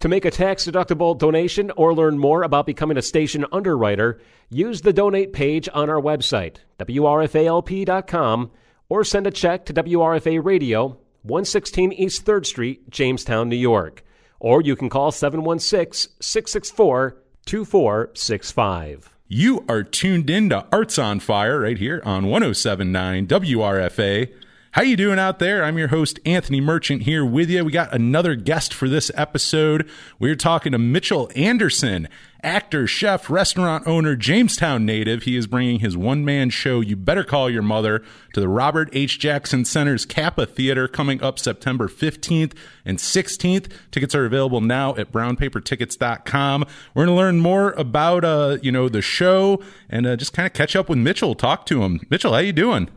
To 0.00 0.08
make 0.08 0.24
a 0.24 0.30
tax 0.30 0.64
deductible 0.64 1.18
donation 1.18 1.72
or 1.72 1.92
learn 1.92 2.20
more 2.20 2.44
about 2.44 2.66
becoming 2.66 2.96
a 2.96 3.02
station 3.02 3.44
underwriter, 3.50 4.20
use 4.48 4.82
the 4.82 4.92
donate 4.92 5.32
page 5.32 5.68
on 5.74 5.90
our 5.90 6.00
website, 6.00 6.58
WRFALP.com, 6.78 8.50
or 8.88 9.02
send 9.02 9.26
a 9.26 9.32
check 9.32 9.66
to 9.66 9.74
WRFA 9.74 10.44
Radio, 10.44 10.98
116 11.22 11.92
East 11.94 12.24
3rd 12.24 12.46
Street, 12.46 12.88
Jamestown, 12.90 13.48
New 13.48 13.56
York. 13.56 14.04
Or 14.38 14.62
you 14.62 14.76
can 14.76 14.88
call 14.88 15.10
716 15.10 16.12
664 16.20 17.16
2465. 17.44 19.16
You 19.26 19.64
are 19.68 19.82
tuned 19.82 20.30
in 20.30 20.48
to 20.50 20.64
Arts 20.70 21.00
on 21.00 21.18
Fire 21.18 21.60
right 21.60 21.76
here 21.76 22.00
on 22.04 22.28
1079 22.28 23.26
WRFA. 23.26 24.32
How 24.78 24.84
you 24.84 24.96
doing 24.96 25.18
out 25.18 25.40
there? 25.40 25.64
I'm 25.64 25.76
your 25.76 25.88
host 25.88 26.20
Anthony 26.24 26.60
Merchant 26.60 27.02
here 27.02 27.24
with 27.24 27.50
you. 27.50 27.64
We 27.64 27.72
got 27.72 27.92
another 27.92 28.36
guest 28.36 28.72
for 28.72 28.88
this 28.88 29.10
episode. 29.16 29.90
We're 30.20 30.36
talking 30.36 30.70
to 30.70 30.78
Mitchell 30.78 31.32
Anderson, 31.34 32.08
actor, 32.44 32.86
chef, 32.86 33.28
restaurant 33.28 33.88
owner, 33.88 34.14
Jamestown 34.14 34.86
native. 34.86 35.24
He 35.24 35.34
is 35.34 35.48
bringing 35.48 35.80
his 35.80 35.96
one-man 35.96 36.50
show 36.50 36.78
You 36.78 36.94
Better 36.94 37.24
Call 37.24 37.50
Your 37.50 37.60
Mother 37.62 38.04
to 38.34 38.40
the 38.40 38.46
Robert 38.46 38.88
H. 38.92 39.18
Jackson 39.18 39.64
Center's 39.64 40.06
Kappa 40.06 40.46
Theater 40.46 40.86
coming 40.86 41.20
up 41.24 41.40
September 41.40 41.88
15th 41.88 42.52
and 42.84 42.98
16th. 42.98 43.72
Tickets 43.90 44.14
are 44.14 44.26
available 44.26 44.60
now 44.60 44.94
at 44.94 45.10
brownpapertickets.com. 45.10 46.64
We're 46.94 47.06
going 47.06 47.16
to 47.16 47.20
learn 47.20 47.40
more 47.40 47.72
about 47.72 48.24
uh, 48.24 48.58
you 48.62 48.70
know, 48.70 48.88
the 48.88 49.02
show 49.02 49.60
and 49.90 50.06
uh, 50.06 50.14
just 50.14 50.32
kind 50.32 50.46
of 50.46 50.52
catch 50.52 50.76
up 50.76 50.88
with 50.88 50.98
Mitchell, 50.98 51.34
talk 51.34 51.66
to 51.66 51.82
him. 51.82 51.98
Mitchell, 52.10 52.32
how 52.32 52.38
you 52.38 52.52
doing? 52.52 52.88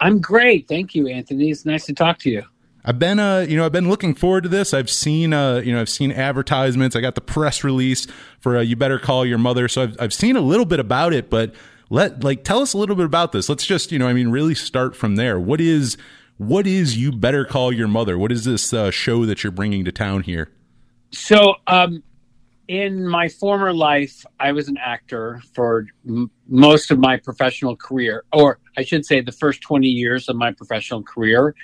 I'm 0.00 0.20
great. 0.20 0.68
Thank 0.68 0.94
you, 0.94 1.08
Anthony. 1.08 1.50
It's 1.50 1.64
nice 1.64 1.86
to 1.86 1.92
talk 1.92 2.18
to 2.20 2.30
you. 2.30 2.42
I've 2.84 2.98
been, 2.98 3.18
uh, 3.18 3.40
you 3.40 3.56
know, 3.56 3.66
I've 3.66 3.72
been 3.72 3.88
looking 3.88 4.14
forward 4.14 4.44
to 4.44 4.48
this. 4.48 4.72
I've 4.72 4.88
seen, 4.88 5.32
uh, 5.32 5.56
you 5.56 5.72
know, 5.72 5.80
I've 5.80 5.90
seen 5.90 6.10
advertisements. 6.12 6.96
I 6.96 7.00
got 7.00 7.16
the 7.16 7.20
press 7.20 7.62
release 7.62 8.06
for 8.40 8.56
uh, 8.56 8.60
"You 8.60 8.76
Better 8.76 8.98
Call 8.98 9.26
Your 9.26 9.38
Mother," 9.38 9.68
so 9.68 9.82
I've 9.82 9.96
I've 10.00 10.14
seen 10.14 10.36
a 10.36 10.40
little 10.40 10.64
bit 10.64 10.80
about 10.80 11.12
it. 11.12 11.28
But 11.28 11.54
let 11.90 12.24
like 12.24 12.44
tell 12.44 12.60
us 12.60 12.72
a 12.72 12.78
little 12.78 12.96
bit 12.96 13.04
about 13.04 13.32
this. 13.32 13.48
Let's 13.48 13.66
just, 13.66 13.92
you 13.92 13.98
know, 13.98 14.06
I 14.06 14.12
mean, 14.12 14.28
really 14.28 14.54
start 14.54 14.96
from 14.96 15.16
there. 15.16 15.38
What 15.38 15.60
is 15.60 15.98
what 16.38 16.66
is 16.66 16.96
"You 16.96 17.12
Better 17.12 17.44
Call 17.44 17.72
Your 17.72 17.88
Mother"? 17.88 18.16
What 18.16 18.32
is 18.32 18.44
this 18.44 18.72
uh, 18.72 18.90
show 18.90 19.26
that 19.26 19.42
you're 19.42 19.50
bringing 19.50 19.84
to 19.84 19.92
town 19.92 20.22
here? 20.22 20.48
So, 21.10 21.56
um, 21.66 22.02
in 22.68 23.08
my 23.08 23.28
former 23.28 23.72
life, 23.72 24.24
I 24.38 24.52
was 24.52 24.68
an 24.68 24.76
actor 24.76 25.40
for 25.54 25.86
m- 26.06 26.30
most 26.46 26.90
of 26.90 26.98
my 26.98 27.16
professional 27.16 27.74
career, 27.74 28.24
or 28.32 28.60
I 28.76 28.84
should 28.84 29.06
say, 29.06 29.22
the 29.22 29.32
first 29.32 29.62
20 29.62 29.88
years 29.88 30.28
of 30.28 30.36
my 30.36 30.52
professional 30.52 31.02
career. 31.02 31.54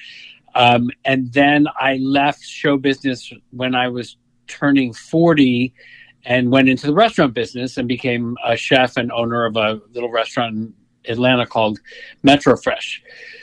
Um, 0.55 0.91
and 1.05 1.31
then 1.33 1.67
I 1.79 1.97
left 1.97 2.43
show 2.43 2.79
business 2.79 3.31
when 3.51 3.75
I 3.75 3.89
was 3.89 4.17
turning 4.47 4.95
40 4.95 5.75
and 6.25 6.51
went 6.51 6.71
into 6.71 6.87
the 6.87 6.95
restaurant 6.95 7.35
business 7.35 7.77
and 7.77 7.87
became 7.87 8.37
a 8.45 8.57
chef 8.57 8.97
and 8.97 9.13
owner 9.13 9.45
of 9.45 9.57
a 9.57 9.81
little 9.93 10.11
restaurant 10.11 10.57
in 10.57 10.75
Atlanta 11.07 11.45
called 11.45 11.81
Metro 12.23 12.57
Fresh. 12.57 13.03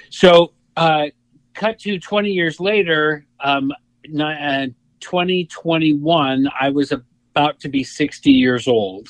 So, 0.10 0.54
uh, 0.76 1.08
cut 1.54 1.78
to 1.80 2.00
20 2.00 2.32
years 2.32 2.60
later, 2.60 3.28
um, 3.40 3.72
uh, 4.20 4.68
2021, 5.00 6.50
I 6.60 6.70
was 6.70 6.92
a 6.92 7.04
about 7.32 7.60
to 7.62 7.70
be 7.70 7.84
60 7.84 8.32
years 8.32 8.68
old. 8.68 9.10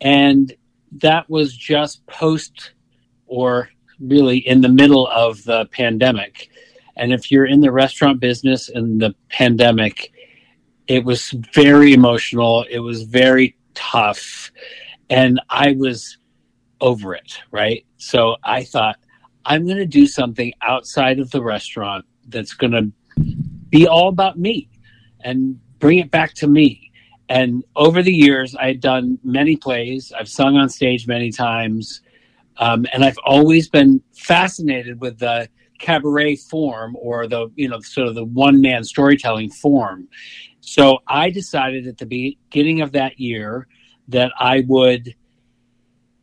And 0.00 0.52
that 0.98 1.28
was 1.28 1.56
just 1.56 2.06
post 2.06 2.72
or 3.26 3.68
really 4.00 4.38
in 4.38 4.60
the 4.60 4.68
middle 4.68 5.06
of 5.08 5.42
the 5.44 5.66
pandemic. 5.66 6.50
And 6.96 7.12
if 7.12 7.30
you're 7.30 7.46
in 7.46 7.60
the 7.60 7.72
restaurant 7.72 8.20
business 8.20 8.68
in 8.68 8.98
the 8.98 9.14
pandemic, 9.30 10.12
it 10.86 11.04
was 11.04 11.30
very 11.54 11.94
emotional. 11.94 12.64
It 12.68 12.80
was 12.80 13.02
very 13.04 13.56
tough. 13.74 14.50
And 15.08 15.40
I 15.48 15.74
was 15.78 16.18
over 16.80 17.14
it, 17.14 17.38
right? 17.50 17.86
So 17.96 18.36
I 18.42 18.64
thought, 18.64 18.96
I'm 19.44 19.64
going 19.64 19.78
to 19.78 19.86
do 19.86 20.06
something 20.06 20.52
outside 20.62 21.18
of 21.18 21.30
the 21.30 21.42
restaurant 21.42 22.04
that's 22.28 22.54
going 22.54 22.72
to 22.72 22.92
be 23.70 23.86
all 23.88 24.08
about 24.08 24.38
me 24.38 24.68
and 25.20 25.58
bring 25.78 25.98
it 25.98 26.10
back 26.10 26.34
to 26.34 26.46
me. 26.46 26.81
And 27.32 27.64
over 27.76 28.02
the 28.02 28.12
years, 28.12 28.54
I 28.54 28.66
had 28.66 28.80
done 28.80 29.18
many 29.24 29.56
plays. 29.56 30.12
I've 30.12 30.28
sung 30.28 30.58
on 30.58 30.68
stage 30.68 31.06
many 31.06 31.32
times. 31.32 32.02
Um, 32.58 32.84
and 32.92 33.02
I've 33.02 33.16
always 33.24 33.70
been 33.70 34.02
fascinated 34.12 35.00
with 35.00 35.18
the 35.18 35.48
cabaret 35.78 36.36
form 36.36 36.94
or 37.00 37.26
the, 37.26 37.50
you 37.56 37.70
know, 37.70 37.80
sort 37.80 38.08
of 38.08 38.16
the 38.16 38.26
one 38.26 38.60
man 38.60 38.84
storytelling 38.84 39.48
form. 39.48 40.08
So 40.60 40.98
I 41.06 41.30
decided 41.30 41.86
at 41.86 41.96
the 41.96 42.04
beginning 42.04 42.82
of 42.82 42.92
that 42.92 43.18
year 43.18 43.66
that 44.08 44.30
I 44.38 44.64
would 44.68 45.14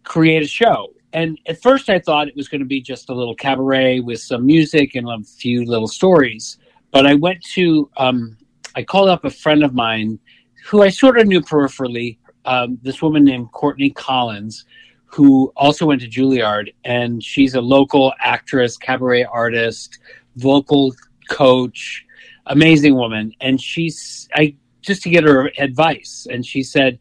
create 0.03 0.43
a 0.43 0.47
show. 0.47 0.93
And 1.11 1.39
at 1.47 1.59
first, 1.59 1.89
I 1.89 1.97
thought 1.97 2.27
it 2.27 2.35
was 2.35 2.47
going 2.47 2.61
to 2.61 2.67
be 2.67 2.81
just 2.81 3.09
a 3.09 3.15
little 3.15 3.33
cabaret 3.33 4.01
with 4.01 4.21
some 4.21 4.45
music 4.45 4.93
and 4.93 5.09
a 5.09 5.17
few 5.23 5.65
little 5.65 5.87
stories. 5.87 6.59
But 6.91 7.07
I 7.07 7.15
went 7.15 7.43
to, 7.55 7.89
um, 7.97 8.37
I 8.75 8.83
called 8.83 9.09
up 9.09 9.25
a 9.25 9.31
friend 9.31 9.63
of 9.63 9.73
mine 9.73 10.19
who 10.69 10.83
I 10.83 10.89
sort 10.89 11.17
of 11.17 11.25
knew 11.25 11.41
peripherally. 11.41 12.19
Um, 12.45 12.77
this 12.83 13.01
woman 13.01 13.23
named 13.23 13.51
Courtney 13.51 13.89
Collins, 13.89 14.65
who 15.05 15.51
also 15.55 15.85
went 15.87 16.01
to 16.01 16.07
Juilliard, 16.07 16.73
and 16.85 17.23
she's 17.23 17.55
a 17.55 17.61
local 17.61 18.13
actress, 18.19 18.77
cabaret 18.77 19.23
artist, 19.23 19.97
vocal 20.35 20.93
coach, 21.29 22.05
amazing 22.45 22.95
woman. 22.95 23.33
And 23.41 23.59
she's 23.59 24.29
I 24.35 24.55
just 24.81 25.01
to 25.03 25.09
get 25.09 25.23
her 25.23 25.51
advice, 25.57 26.27
and 26.29 26.45
she 26.45 26.63
said, 26.63 26.99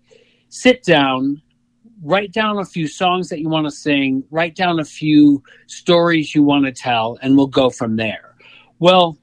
"Sit 0.48 0.82
down." 0.82 1.42
Write 2.00 2.32
down 2.32 2.58
a 2.58 2.64
few 2.64 2.86
songs 2.86 3.28
that 3.28 3.40
you 3.40 3.48
want 3.48 3.66
to 3.66 3.72
sing, 3.72 4.22
write 4.30 4.54
down 4.54 4.78
a 4.78 4.84
few 4.84 5.42
stories 5.66 6.32
you 6.32 6.44
want 6.44 6.64
to 6.64 6.70
tell, 6.70 7.18
and 7.22 7.36
we'll 7.36 7.48
go 7.48 7.70
from 7.70 7.96
there. 7.96 8.36
Well, 8.78 9.18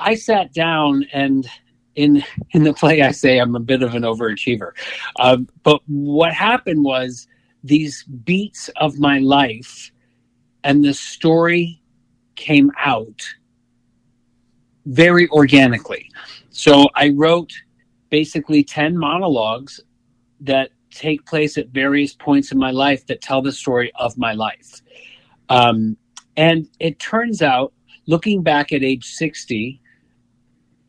I 0.00 0.16
sat 0.16 0.52
down 0.52 1.06
and 1.12 1.48
in 1.96 2.24
in 2.52 2.64
the 2.64 2.72
play 2.72 3.02
I 3.02 3.10
say 3.10 3.38
I'm 3.38 3.56
a 3.56 3.60
bit 3.60 3.82
of 3.82 3.94
an 3.94 4.02
overachiever. 4.02 4.72
Um, 5.18 5.48
but 5.62 5.80
what 5.86 6.32
happened 6.32 6.84
was 6.84 7.26
these 7.64 8.04
beats 8.04 8.68
of 8.76 8.98
my 8.98 9.18
life 9.18 9.90
and 10.64 10.84
the 10.84 10.94
story 10.94 11.82
came 12.36 12.70
out 12.78 13.22
very 14.86 15.28
organically. 15.28 16.10
So 16.50 16.88
I 16.94 17.10
wrote 17.10 17.52
basically 18.08 18.64
10 18.64 18.96
monologues 18.96 19.80
that 20.40 20.70
take 20.90 21.24
place 21.26 21.56
at 21.56 21.68
various 21.68 22.14
points 22.14 22.50
in 22.50 22.58
my 22.58 22.70
life 22.70 23.06
that 23.06 23.20
tell 23.20 23.42
the 23.42 23.52
story 23.52 23.92
of 23.96 24.16
my 24.18 24.32
life. 24.32 24.82
Um, 25.48 25.96
and 26.36 26.68
it 26.80 26.98
turns 26.98 27.42
out, 27.42 27.72
looking 28.06 28.42
back 28.42 28.72
at 28.72 28.82
age 28.82 29.04
60, 29.04 29.80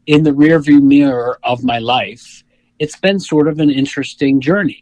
in 0.05 0.23
the 0.23 0.31
rearview 0.31 0.81
mirror 0.81 1.39
of 1.43 1.63
my 1.63 1.79
life, 1.79 2.43
it's 2.79 2.97
been 2.97 3.19
sort 3.19 3.47
of 3.47 3.59
an 3.59 3.69
interesting 3.69 4.41
journey. 4.41 4.81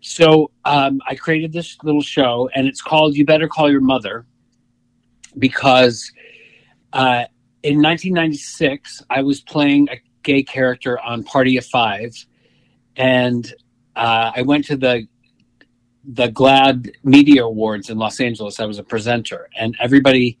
So 0.00 0.50
um, 0.64 1.00
I 1.06 1.14
created 1.14 1.52
this 1.52 1.76
little 1.82 2.02
show, 2.02 2.50
and 2.54 2.66
it's 2.66 2.82
called 2.82 3.16
"You 3.16 3.24
Better 3.24 3.48
Call 3.48 3.70
Your 3.70 3.80
Mother," 3.80 4.26
because 5.38 6.12
uh, 6.92 7.24
in 7.62 7.80
1996 7.80 9.02
I 9.10 9.22
was 9.22 9.40
playing 9.40 9.88
a 9.90 10.00
gay 10.22 10.42
character 10.42 11.00
on 11.00 11.22
Party 11.22 11.56
of 11.56 11.64
Five, 11.66 12.14
and 12.96 13.52
uh, 13.94 14.32
I 14.34 14.42
went 14.42 14.64
to 14.66 14.76
the 14.76 15.06
the 16.04 16.28
GLAAD 16.28 16.90
Media 17.04 17.44
Awards 17.44 17.88
in 17.88 17.96
Los 17.96 18.18
Angeles. 18.18 18.58
I 18.58 18.66
was 18.66 18.78
a 18.80 18.84
presenter, 18.84 19.48
and 19.56 19.76
everybody 19.80 20.38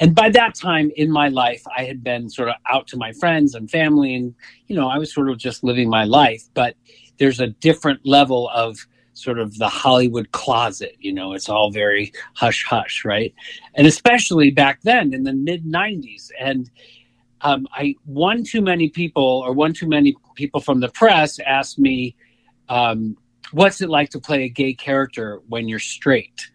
and 0.00 0.14
by 0.14 0.28
that 0.28 0.54
time 0.54 0.90
in 0.96 1.10
my 1.10 1.28
life 1.28 1.62
i 1.76 1.84
had 1.84 2.02
been 2.02 2.28
sort 2.28 2.48
of 2.48 2.54
out 2.70 2.86
to 2.86 2.96
my 2.96 3.12
friends 3.12 3.54
and 3.54 3.70
family 3.70 4.14
and 4.14 4.34
you 4.66 4.76
know 4.76 4.88
i 4.88 4.98
was 4.98 5.12
sort 5.12 5.28
of 5.30 5.38
just 5.38 5.64
living 5.64 5.88
my 5.88 6.04
life 6.04 6.42
but 6.54 6.74
there's 7.18 7.40
a 7.40 7.48
different 7.48 8.00
level 8.04 8.48
of 8.54 8.76
sort 9.12 9.38
of 9.38 9.56
the 9.58 9.68
hollywood 9.68 10.30
closet 10.32 10.96
you 10.98 11.12
know 11.12 11.32
it's 11.32 11.48
all 11.48 11.70
very 11.70 12.12
hush 12.34 12.64
hush 12.64 13.04
right 13.04 13.34
and 13.74 13.86
especially 13.86 14.50
back 14.50 14.80
then 14.82 15.14
in 15.14 15.22
the 15.22 15.32
mid 15.32 15.64
90s 15.64 16.30
and 16.40 16.70
um, 17.42 17.66
i 17.72 17.94
one 18.04 18.42
too 18.42 18.60
many 18.60 18.88
people 18.88 19.42
or 19.44 19.52
one 19.52 19.72
too 19.72 19.88
many 19.88 20.16
people 20.34 20.60
from 20.60 20.80
the 20.80 20.88
press 20.88 21.38
asked 21.46 21.78
me 21.78 22.16
um, 22.68 23.16
what's 23.52 23.80
it 23.80 23.88
like 23.88 24.10
to 24.10 24.20
play 24.20 24.44
a 24.44 24.48
gay 24.48 24.74
character 24.74 25.40
when 25.48 25.68
you're 25.68 25.78
straight? 25.78 26.50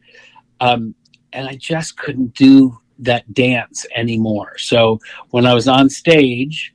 Um, 0.59 0.95
and 1.31 1.47
I 1.47 1.55
just 1.55 1.97
couldn't 1.97 2.33
do 2.33 2.77
that 2.99 3.33
dance 3.33 3.85
anymore. 3.95 4.57
So 4.57 4.99
when 5.29 5.45
I 5.45 5.53
was 5.53 5.67
on 5.67 5.89
stage, 5.89 6.73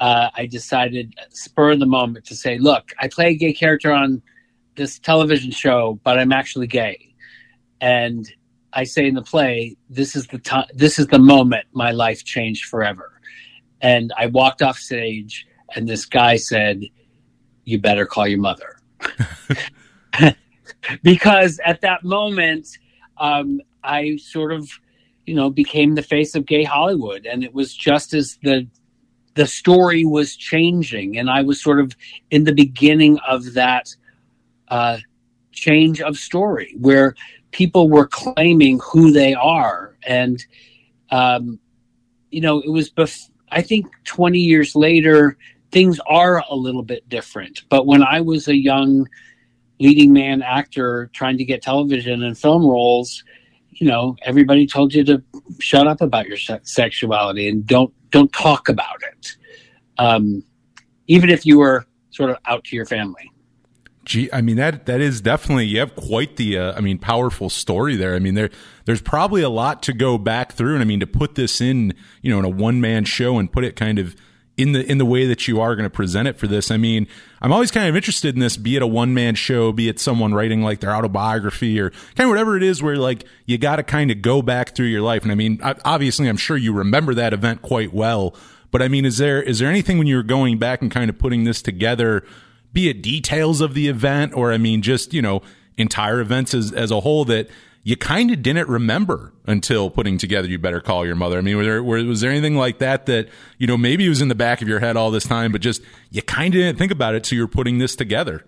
uh, 0.00 0.28
I 0.34 0.46
decided, 0.46 1.14
spur 1.30 1.72
of 1.72 1.80
the 1.80 1.86
moment, 1.86 2.24
to 2.26 2.36
say, 2.36 2.58
"Look, 2.58 2.92
I 2.98 3.08
play 3.08 3.30
a 3.30 3.34
gay 3.34 3.52
character 3.52 3.92
on 3.92 4.22
this 4.76 4.98
television 4.98 5.50
show, 5.50 6.00
but 6.04 6.18
I'm 6.18 6.32
actually 6.32 6.66
gay." 6.66 7.14
And 7.80 8.30
I 8.72 8.84
say 8.84 9.06
in 9.06 9.14
the 9.14 9.22
play, 9.22 9.76
"This 9.88 10.16
is 10.16 10.26
the 10.26 10.38
time. 10.38 10.66
This 10.74 10.98
is 10.98 11.06
the 11.08 11.18
moment 11.18 11.66
my 11.72 11.92
life 11.92 12.24
changed 12.24 12.64
forever." 12.66 13.20
And 13.80 14.12
I 14.16 14.26
walked 14.26 14.62
off 14.62 14.78
stage, 14.78 15.46
and 15.74 15.88
this 15.88 16.06
guy 16.06 16.36
said, 16.36 16.84
"You 17.64 17.78
better 17.78 18.06
call 18.06 18.26
your 18.26 18.40
mother," 18.40 18.76
because 21.02 21.60
at 21.64 21.80
that 21.82 22.04
moment, 22.04 22.78
um, 23.18 23.60
I 23.82 24.16
sort 24.16 24.52
of, 24.52 24.68
you 25.26 25.34
know, 25.34 25.50
became 25.50 25.94
the 25.94 26.02
face 26.02 26.34
of 26.34 26.46
gay 26.46 26.64
Hollywood, 26.64 27.26
and 27.26 27.42
it 27.42 27.54
was 27.54 27.74
just 27.74 28.14
as 28.14 28.38
the 28.42 28.66
the 29.34 29.46
story 29.46 30.04
was 30.04 30.36
changing, 30.36 31.18
and 31.18 31.28
I 31.28 31.42
was 31.42 31.62
sort 31.62 31.80
of 31.80 31.96
in 32.30 32.44
the 32.44 32.52
beginning 32.52 33.18
of 33.26 33.54
that 33.54 33.94
uh, 34.68 34.98
change 35.52 36.00
of 36.00 36.16
story 36.16 36.74
where 36.78 37.14
people 37.50 37.88
were 37.88 38.06
claiming 38.06 38.80
who 38.80 39.12
they 39.12 39.34
are, 39.34 39.96
and 40.06 40.44
um, 41.10 41.58
you 42.30 42.40
know, 42.40 42.60
it 42.60 42.70
was. 42.70 42.90
Bef- 42.90 43.30
I 43.50 43.62
think 43.62 43.86
twenty 44.04 44.40
years 44.40 44.74
later, 44.74 45.36
things 45.70 46.00
are 46.06 46.42
a 46.48 46.54
little 46.54 46.82
bit 46.82 47.08
different. 47.08 47.64
But 47.68 47.86
when 47.86 48.02
I 48.02 48.20
was 48.20 48.48
a 48.48 48.56
young 48.56 49.08
leading 49.80 50.12
man 50.12 50.42
actor 50.42 51.10
trying 51.12 51.38
to 51.38 51.44
get 51.44 51.62
television 51.62 52.22
and 52.22 52.38
film 52.38 52.64
roles, 52.64 53.24
you 53.80 53.86
know, 53.86 54.16
everybody 54.22 54.66
told 54.66 54.94
you 54.94 55.04
to 55.04 55.22
shut 55.58 55.86
up 55.86 56.00
about 56.00 56.26
your 56.26 56.36
sexuality 56.62 57.48
and 57.48 57.66
don't 57.66 57.92
don't 58.10 58.32
talk 58.32 58.68
about 58.68 59.02
it, 59.12 59.36
um, 59.98 60.44
even 61.06 61.30
if 61.30 61.44
you 61.44 61.58
were 61.58 61.84
sort 62.10 62.30
of 62.30 62.36
out 62.46 62.64
to 62.64 62.76
your 62.76 62.86
family. 62.86 63.30
Gee, 64.04 64.28
I 64.32 64.42
mean 64.42 64.56
that 64.56 64.86
that 64.86 65.00
is 65.00 65.20
definitely 65.20 65.66
you 65.66 65.78
have 65.80 65.96
quite 65.96 66.36
the 66.36 66.58
uh, 66.58 66.74
I 66.76 66.80
mean 66.80 66.98
powerful 66.98 67.48
story 67.48 67.96
there. 67.96 68.14
I 68.14 68.18
mean 68.18 68.34
there 68.34 68.50
there's 68.84 69.00
probably 69.00 69.42
a 69.42 69.48
lot 69.48 69.82
to 69.84 69.92
go 69.92 70.18
back 70.18 70.52
through, 70.52 70.74
and 70.74 70.82
I 70.82 70.84
mean 70.84 71.00
to 71.00 71.06
put 71.06 71.34
this 71.34 71.60
in 71.60 71.94
you 72.20 72.30
know 72.30 72.38
in 72.38 72.44
a 72.44 72.50
one 72.50 72.80
man 72.80 73.04
show 73.04 73.38
and 73.38 73.50
put 73.50 73.64
it 73.64 73.76
kind 73.76 73.98
of 73.98 74.14
in 74.56 74.72
the 74.72 74.88
in 74.90 74.98
the 74.98 75.04
way 75.04 75.26
that 75.26 75.48
you 75.48 75.60
are 75.60 75.74
going 75.74 75.84
to 75.84 75.90
present 75.90 76.28
it 76.28 76.36
for 76.36 76.46
this. 76.46 76.70
I 76.70 76.76
mean, 76.76 77.08
I'm 77.42 77.52
always 77.52 77.70
kind 77.70 77.88
of 77.88 77.96
interested 77.96 78.34
in 78.34 78.40
this, 78.40 78.56
be 78.56 78.76
it 78.76 78.82
a 78.82 78.86
one 78.86 79.12
man 79.12 79.34
show, 79.34 79.72
be 79.72 79.88
it 79.88 79.98
someone 79.98 80.32
writing 80.32 80.62
like 80.62 80.80
their 80.80 80.94
autobiography 80.94 81.80
or 81.80 81.90
kind 81.90 82.26
of 82.26 82.28
whatever 82.28 82.56
it 82.56 82.62
is, 82.62 82.82
where 82.82 82.96
like 82.96 83.24
you 83.46 83.58
got 83.58 83.76
to 83.76 83.82
kind 83.82 84.10
of 84.10 84.22
go 84.22 84.42
back 84.42 84.74
through 84.74 84.86
your 84.86 85.02
life. 85.02 85.22
And 85.22 85.32
I 85.32 85.34
mean, 85.34 85.60
obviously, 85.84 86.28
I'm 86.28 86.36
sure 86.36 86.56
you 86.56 86.72
remember 86.72 87.14
that 87.14 87.32
event 87.32 87.62
quite 87.62 87.92
well. 87.92 88.36
But 88.70 88.82
I 88.82 88.88
mean, 88.88 89.04
is 89.04 89.18
there 89.18 89.42
is 89.42 89.58
there 89.58 89.68
anything 89.68 89.98
when 89.98 90.06
you 90.06 90.16
were 90.16 90.22
going 90.22 90.58
back 90.58 90.82
and 90.82 90.90
kind 90.90 91.10
of 91.10 91.18
putting 91.18 91.44
this 91.44 91.60
together, 91.60 92.24
be 92.72 92.88
it 92.88 93.02
details 93.02 93.60
of 93.60 93.74
the 93.74 93.88
event, 93.88 94.34
or 94.34 94.52
I 94.52 94.58
mean, 94.58 94.82
just 94.82 95.12
you 95.12 95.22
know, 95.22 95.42
entire 95.76 96.20
events 96.20 96.54
as 96.54 96.72
as 96.72 96.90
a 96.90 97.00
whole 97.00 97.24
that 97.24 97.48
you 97.86 97.96
kind 97.98 98.30
of 98.30 98.42
didn't 98.42 98.66
remember 98.66 99.34
until 99.46 99.90
putting 99.90 100.16
together 100.16 100.48
you 100.48 100.58
better 100.58 100.80
call 100.80 101.04
your 101.04 101.14
mother. 101.14 101.38
I 101.38 101.42
mean 101.42 101.62
there, 101.62 101.82
was 101.82 102.22
there 102.22 102.30
anything 102.30 102.56
like 102.56 102.78
that 102.78 103.06
that 103.06 103.28
you 103.58 103.66
know 103.66 103.76
maybe 103.76 104.06
it 104.06 104.08
was 104.08 104.22
in 104.22 104.28
the 104.28 104.34
back 104.34 104.62
of 104.62 104.68
your 104.68 104.80
head 104.80 104.96
all 104.96 105.10
this 105.10 105.24
time 105.24 105.52
but 105.52 105.60
just 105.60 105.82
you 106.10 106.22
kind 106.22 106.54
of 106.54 106.60
didn't 106.60 106.78
think 106.78 106.90
about 106.90 107.14
it 107.14 107.24
so 107.26 107.36
you're 107.36 107.46
putting 107.46 107.78
this 107.78 107.94
together? 107.94 108.46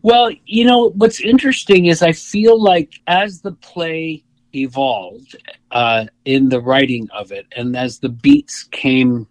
Well 0.00 0.30
you 0.46 0.64
know 0.64 0.90
what's 0.96 1.20
interesting 1.20 1.86
is 1.86 2.02
i 2.02 2.12
feel 2.12 2.60
like 2.60 2.94
as 3.06 3.42
the 3.42 3.52
play 3.52 4.24
evolved 4.54 5.36
uh, 5.70 6.04
in 6.26 6.50
the 6.50 6.60
writing 6.60 7.08
of 7.10 7.32
it 7.32 7.46
and 7.56 7.76
as 7.76 7.98
the 7.98 8.08
beats 8.08 8.64
came 8.64 9.26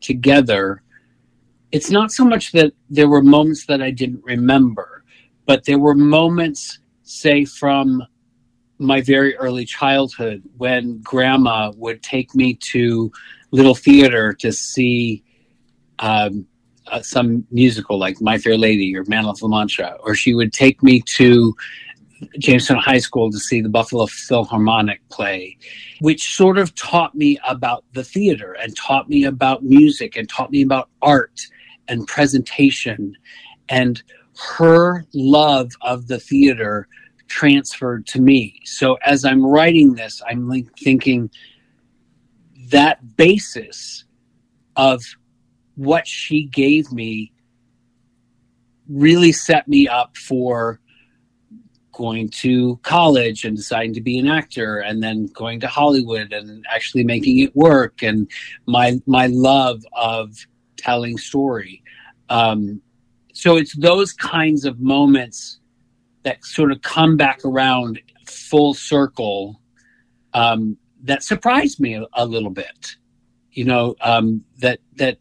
together 0.00 0.82
it's 1.70 1.90
not 1.90 2.10
so 2.12 2.24
much 2.24 2.52
that 2.52 2.72
there 2.90 3.08
were 3.08 3.22
moments 3.22 3.66
that 3.66 3.82
i 3.82 3.90
didn't 3.90 4.22
remember 4.24 5.04
but 5.46 5.64
there 5.64 5.78
were 5.78 5.94
moments 5.94 6.78
say 7.02 7.44
from 7.44 8.02
my 8.78 9.00
very 9.00 9.36
early 9.36 9.64
childhood 9.64 10.42
when 10.56 10.98
grandma 11.00 11.72
would 11.76 12.02
take 12.02 12.34
me 12.34 12.54
to 12.54 13.12
little 13.50 13.74
theater 13.74 14.32
to 14.32 14.52
see 14.52 15.22
um, 16.00 16.46
uh, 16.88 17.00
some 17.00 17.46
musical 17.50 17.98
like 17.98 18.20
My 18.20 18.38
Fair 18.38 18.58
Lady 18.58 18.96
or 18.96 19.04
Man 19.06 19.26
of 19.26 19.40
La 19.42 19.48
Mancha, 19.48 19.96
or 20.00 20.14
she 20.14 20.34
would 20.34 20.52
take 20.52 20.82
me 20.82 21.00
to 21.16 21.54
Jamestown 22.38 22.78
High 22.78 22.98
School 22.98 23.30
to 23.30 23.38
see 23.38 23.60
the 23.60 23.68
Buffalo 23.68 24.06
Philharmonic 24.06 25.06
play, 25.08 25.56
which 26.00 26.34
sort 26.34 26.58
of 26.58 26.74
taught 26.74 27.14
me 27.14 27.38
about 27.46 27.84
the 27.92 28.04
theater 28.04 28.54
and 28.54 28.76
taught 28.76 29.08
me 29.08 29.24
about 29.24 29.62
music 29.62 30.16
and 30.16 30.28
taught 30.28 30.50
me 30.50 30.62
about 30.62 30.88
art 31.00 31.40
and 31.88 32.06
presentation. 32.06 33.16
And 33.68 34.02
her 34.56 35.06
love 35.14 35.72
of 35.80 36.08
the 36.08 36.18
theater 36.18 36.88
transferred 37.28 38.06
to 38.08 38.20
me. 38.20 38.60
So 38.64 38.94
as 39.04 39.24
I'm 39.24 39.44
writing 39.44 39.94
this, 39.94 40.22
I'm 40.26 40.50
thinking 40.78 41.30
that 42.68 43.16
basis 43.16 44.04
of 44.76 45.02
what 45.76 46.06
she 46.06 46.44
gave 46.44 46.90
me 46.92 47.32
really 48.88 49.32
set 49.32 49.66
me 49.68 49.88
up 49.88 50.16
for 50.16 50.80
going 51.92 52.28
to 52.28 52.76
college 52.82 53.44
and 53.44 53.56
deciding 53.56 53.94
to 53.94 54.00
be 54.00 54.18
an 54.18 54.26
actor 54.26 54.78
and 54.80 55.02
then 55.02 55.26
going 55.26 55.60
to 55.60 55.68
Hollywood 55.68 56.32
and 56.32 56.64
actually 56.70 57.04
making 57.04 57.38
it 57.38 57.54
work 57.54 58.02
and 58.02 58.28
my 58.66 59.00
my 59.06 59.28
love 59.28 59.82
of 59.92 60.34
telling 60.76 61.16
story. 61.16 61.82
Um, 62.28 62.80
so 63.32 63.56
it's 63.56 63.76
those 63.76 64.12
kinds 64.12 64.64
of 64.64 64.80
moments 64.80 65.60
that 66.24 66.44
sort 66.44 66.72
of 66.72 66.82
come 66.82 67.16
back 67.16 67.44
around 67.44 68.00
full 68.26 68.74
circle 68.74 69.60
um, 70.32 70.76
that 71.02 71.22
surprised 71.22 71.80
me 71.80 71.94
a, 71.94 72.06
a 72.14 72.26
little 72.26 72.50
bit. 72.50 72.96
You 73.52 73.64
know 73.64 73.94
um, 74.00 74.44
that 74.58 74.80
that 74.96 75.18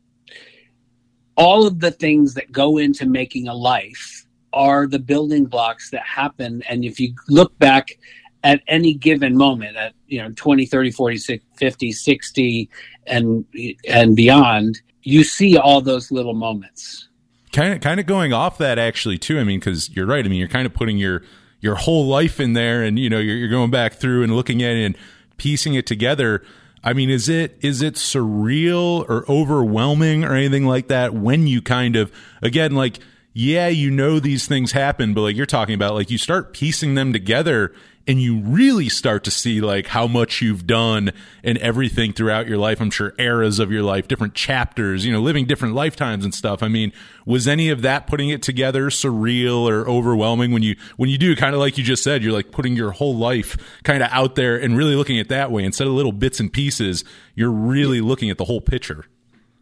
all 1.35 1.67
of 1.67 1.79
the 1.79 1.91
things 1.91 2.33
that 2.33 2.51
go 2.51 2.77
into 2.77 3.05
making 3.05 3.47
a 3.47 3.53
life 3.53 4.25
are 4.51 4.87
the 4.87 4.99
building 4.99 5.45
blocks 5.45 5.89
that 5.89 6.03
happen 6.03 6.61
and 6.69 6.85
if 6.85 6.99
you 6.99 7.13
look 7.27 7.57
back 7.57 7.97
at 8.43 8.61
any 8.67 8.93
given 8.93 9.35
moment 9.35 9.75
at 9.75 9.93
you 10.07 10.21
know 10.21 10.31
20 10.35 10.65
30 10.65 10.91
40 10.91 11.41
50 11.55 11.91
60 11.91 12.69
and 13.07 13.45
and 13.87 14.15
beyond 14.15 14.81
you 15.01 15.23
see 15.23 15.57
all 15.57 15.81
those 15.81 16.11
little 16.11 16.33
moments 16.35 17.09
kind 17.53 17.73
of 17.73 17.81
kind 17.81 17.99
of 17.99 18.05
going 18.05 18.33
off 18.33 18.57
that 18.57 18.77
actually 18.77 19.17
too. 19.17 19.39
I 19.39 19.43
mean, 19.43 19.59
because 19.59 19.89
you're 19.95 20.05
right. 20.05 20.25
I 20.25 20.27
mean, 20.27 20.39
you're 20.39 20.47
kind 20.47 20.65
of 20.65 20.73
putting 20.73 20.97
your 20.97 21.21
your 21.61 21.75
whole 21.75 22.07
life 22.07 22.39
in 22.39 22.53
there, 22.53 22.83
and 22.83 22.99
you 22.99 23.09
know, 23.09 23.19
you're, 23.19 23.37
you're 23.37 23.49
going 23.49 23.71
back 23.71 23.93
through 23.93 24.23
and 24.23 24.35
looking 24.35 24.61
at 24.61 24.71
it 24.71 24.83
and 24.83 24.97
piecing 25.37 25.75
it 25.75 25.85
together. 25.85 26.43
I 26.83 26.91
mean, 26.91 27.09
is 27.09 27.29
it 27.29 27.57
is 27.61 27.81
it 27.81 27.93
surreal 27.93 29.07
or 29.09 29.23
overwhelming 29.29 30.25
or 30.25 30.33
anything 30.33 30.65
like 30.65 30.89
that 30.89 31.13
when 31.13 31.47
you 31.47 31.61
kind 31.61 31.95
of 31.95 32.11
again 32.41 32.73
like 32.73 32.99
yeah, 33.33 33.67
you 33.67 33.89
know 33.89 34.19
these 34.19 34.47
things 34.47 34.73
happen, 34.73 35.13
but 35.13 35.21
like 35.21 35.35
you're 35.35 35.47
talking 35.47 35.73
about, 35.73 35.95
like 35.95 36.11
you 36.11 36.19
start 36.19 36.53
piecing 36.53 36.93
them 36.93 37.13
together 37.13 37.73
and 38.05 38.21
you 38.21 38.39
really 38.39 38.89
start 38.89 39.23
to 39.23 39.31
see 39.31 39.61
like 39.61 39.87
how 39.87 40.07
much 40.07 40.41
you've 40.41 40.67
done 40.67 41.11
and 41.43 41.57
everything 41.59 42.11
throughout 42.11 42.47
your 42.47 42.57
life. 42.57 42.81
I'm 42.81 42.91
sure 42.91 43.13
eras 43.17 43.59
of 43.59 43.71
your 43.71 43.83
life, 43.83 44.09
different 44.09 44.33
chapters, 44.33 45.05
you 45.05 45.13
know, 45.13 45.21
living 45.21 45.45
different 45.45 45.73
lifetimes 45.73 46.25
and 46.25 46.33
stuff. 46.33 46.61
I 46.61 46.67
mean, 46.67 46.91
was 47.25 47.47
any 47.47 47.69
of 47.69 47.81
that 47.83 48.05
putting 48.07 48.29
it 48.29 48.41
together 48.41 48.89
surreal 48.89 49.69
or 49.69 49.87
overwhelming 49.87 50.51
when 50.51 50.63
you, 50.63 50.75
when 50.97 51.09
you 51.09 51.17
do 51.17 51.33
kind 51.35 51.53
of 51.53 51.61
like 51.61 51.77
you 51.77 51.83
just 51.83 52.03
said, 52.03 52.23
you're 52.23 52.33
like 52.33 52.51
putting 52.51 52.75
your 52.75 52.91
whole 52.91 53.15
life 53.15 53.55
kind 53.83 54.03
of 54.03 54.09
out 54.11 54.35
there 54.35 54.57
and 54.57 54.77
really 54.77 54.95
looking 54.95 55.17
at 55.17 55.29
that 55.29 55.49
way 55.49 55.63
instead 55.63 55.87
of 55.87 55.93
little 55.93 56.11
bits 56.11 56.41
and 56.41 56.51
pieces, 56.51 57.05
you're 57.35 57.51
really 57.51 58.01
looking 58.01 58.29
at 58.29 58.37
the 58.37 58.45
whole 58.45 58.61
picture. 58.61 59.05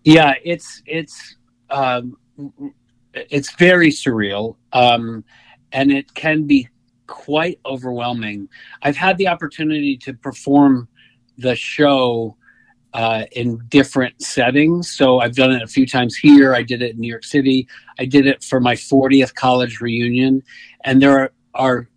Yeah, 0.03 0.33
it's, 0.43 0.81
it's, 0.87 1.35
um, 1.69 2.17
it's 3.13 3.51
very 3.53 3.91
surreal. 3.91 4.55
Um, 4.73 5.23
and 5.71 5.91
it 5.91 6.13
can 6.15 6.47
be 6.47 6.67
quite 7.11 7.59
overwhelming. 7.65 8.47
I've 8.81 8.95
had 8.95 9.17
the 9.17 9.27
opportunity 9.27 9.97
to 9.97 10.13
perform 10.13 10.87
the 11.37 11.55
show 11.55 12.37
uh, 12.93 13.25
in 13.33 13.61
different 13.67 14.21
settings. 14.21 14.89
So 14.89 15.19
I've 15.19 15.35
done 15.35 15.51
it 15.51 15.61
a 15.61 15.67
few 15.67 15.85
times 15.85 16.15
here. 16.15 16.55
I 16.55 16.63
did 16.63 16.81
it 16.81 16.91
in 16.91 17.01
New 17.01 17.09
York 17.09 17.25
City. 17.25 17.67
I 17.99 18.05
did 18.05 18.27
it 18.27 18.43
for 18.43 18.61
my 18.61 18.75
40th 18.75 19.35
college 19.35 19.81
reunion. 19.81 20.41
And 20.85 21.01
there 21.01 21.19
are, 21.19 21.33
are 21.53 21.87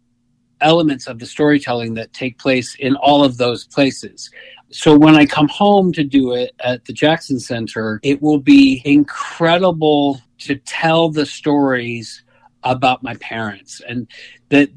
elements 0.60 1.06
of 1.06 1.20
the 1.20 1.26
storytelling 1.26 1.94
that 1.94 2.12
take 2.12 2.36
place 2.38 2.74
in 2.74 2.96
all 2.96 3.24
of 3.24 3.36
those 3.36 3.66
places. 3.68 4.30
So 4.70 4.98
when 4.98 5.14
I 5.14 5.26
come 5.26 5.48
home 5.48 5.92
to 5.92 6.02
do 6.02 6.32
it 6.32 6.52
at 6.58 6.84
the 6.86 6.92
Jackson 6.92 7.38
Center, 7.38 8.00
it 8.02 8.20
will 8.20 8.40
be 8.40 8.82
incredible 8.84 10.20
to 10.38 10.56
tell 10.56 11.08
the 11.08 11.26
stories 11.26 12.24
about 12.64 13.02
my 13.02 13.14
parents, 13.16 13.80
and 13.86 14.08
that 14.48 14.70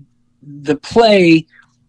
the 0.48 0.78
play 0.78 1.46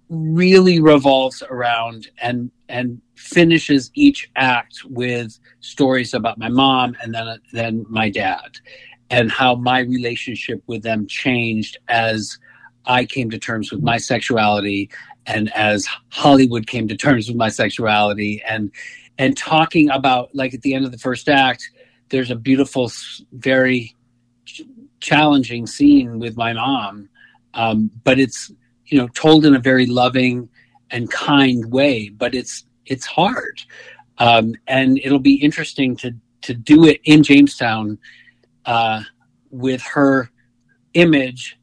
really 0.08 0.80
revolves 0.80 1.42
around 1.50 2.08
and 2.20 2.50
and 2.68 3.00
finishes 3.14 3.90
each 3.94 4.30
act 4.36 4.80
with 4.84 5.38
stories 5.60 6.14
about 6.14 6.38
my 6.38 6.48
mom 6.48 6.96
and 7.02 7.14
then 7.14 7.38
then 7.52 7.84
my 7.88 8.08
dad 8.08 8.58
and 9.10 9.30
how 9.30 9.54
my 9.54 9.80
relationship 9.80 10.62
with 10.66 10.82
them 10.82 11.06
changed 11.06 11.78
as 11.88 12.38
I 12.86 13.04
came 13.04 13.30
to 13.30 13.38
terms 13.38 13.70
with 13.70 13.82
my 13.82 13.98
sexuality 13.98 14.90
and 15.26 15.52
as 15.54 15.86
Hollywood 16.10 16.66
came 16.66 16.88
to 16.88 16.96
terms 16.96 17.28
with 17.28 17.36
my 17.36 17.48
sexuality 17.48 18.42
and 18.48 18.70
and 19.18 19.36
talking 19.36 19.90
about 19.90 20.34
like 20.34 20.54
at 20.54 20.62
the 20.62 20.74
end 20.74 20.84
of 20.84 20.92
the 20.92 20.98
first 20.98 21.28
act 21.28 21.70
there's 22.08 22.30
a 22.30 22.36
beautiful 22.36 22.90
very 23.32 23.94
challenging 25.00 25.66
scene 25.66 26.18
with 26.18 26.36
my 26.36 26.54
mom 26.54 27.08
um, 27.58 27.90
but 28.04 28.18
it's 28.18 28.50
you 28.86 28.96
know 28.96 29.08
told 29.08 29.44
in 29.44 29.54
a 29.54 29.58
very 29.58 29.84
loving 29.84 30.48
and 30.90 31.10
kind 31.10 31.70
way 31.70 32.08
but 32.08 32.34
it's 32.34 32.64
it's 32.86 33.04
hard 33.04 33.60
um, 34.18 34.54
and 34.66 34.98
it'll 35.04 35.18
be 35.18 35.34
interesting 35.34 35.94
to 35.96 36.14
to 36.40 36.54
do 36.54 36.86
it 36.86 37.00
in 37.04 37.22
jamestown 37.22 37.98
uh, 38.64 39.02
with 39.50 39.82
her 39.82 40.30
image 40.94 41.58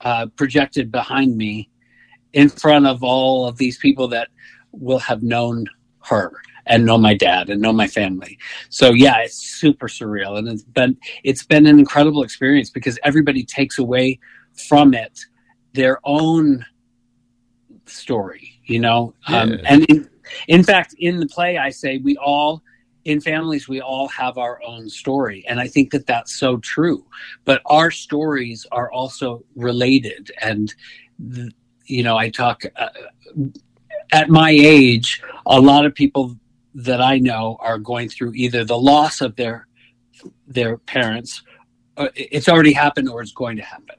uh, 0.00 0.26
projected 0.36 0.90
behind 0.90 1.36
me 1.36 1.68
in 2.32 2.48
front 2.48 2.86
of 2.86 3.02
all 3.02 3.46
of 3.46 3.56
these 3.56 3.78
people 3.78 4.08
that 4.08 4.28
will 4.72 4.98
have 4.98 5.22
known 5.22 5.66
her 6.00 6.32
and 6.66 6.84
know 6.84 6.96
my 6.96 7.14
dad 7.14 7.50
and 7.50 7.60
know 7.60 7.72
my 7.72 7.86
family. 7.86 8.38
So 8.68 8.92
yeah, 8.92 9.18
it's 9.18 9.36
super 9.36 9.88
surreal 9.88 10.38
and 10.38 10.48
it's 10.48 10.62
been 10.62 10.96
it's 11.24 11.44
been 11.44 11.66
an 11.66 11.78
incredible 11.78 12.22
experience 12.22 12.70
because 12.70 12.98
everybody 13.04 13.44
takes 13.44 13.78
away 13.78 14.18
from 14.54 14.94
it 14.94 15.18
their 15.74 15.98
own 16.04 16.64
story, 17.86 18.60
you 18.66 18.78
know. 18.78 19.14
Um, 19.26 19.58
and 19.64 19.84
in, 19.86 20.10
in 20.48 20.62
fact, 20.62 20.94
in 20.98 21.18
the 21.18 21.26
play, 21.26 21.56
I 21.58 21.70
say 21.70 21.98
we 21.98 22.16
all 22.16 22.62
in 23.04 23.20
families 23.20 23.68
we 23.68 23.80
all 23.80 24.06
have 24.08 24.38
our 24.38 24.60
own 24.64 24.88
story. 24.88 25.44
And 25.48 25.58
i 25.58 25.66
think 25.66 25.90
that 25.90 26.06
that's 26.06 26.38
so 26.38 26.58
true. 26.58 27.04
But 27.44 27.60
our 27.66 27.90
stories 27.90 28.64
are 28.70 28.92
also 28.92 29.44
related. 29.56 30.30
And 30.40 30.72
you 31.86 32.02
know 32.02 32.16
i 32.16 32.28
talk 32.28 32.62
uh, 32.76 32.88
at 34.12 34.28
my 34.28 34.50
age 34.50 35.22
a 35.46 35.60
lot 35.60 35.84
of 35.84 35.94
people 35.94 36.36
that 36.74 37.00
i 37.00 37.18
know 37.18 37.56
are 37.60 37.78
going 37.78 38.08
through 38.08 38.32
either 38.34 38.64
the 38.64 38.78
loss 38.78 39.20
of 39.20 39.34
their 39.36 39.66
their 40.46 40.78
parents 40.78 41.42
uh, 41.96 42.08
it's 42.14 42.48
already 42.48 42.72
happened 42.72 43.08
or 43.08 43.20
it's 43.20 43.32
going 43.32 43.56
to 43.56 43.62
happen 43.62 43.96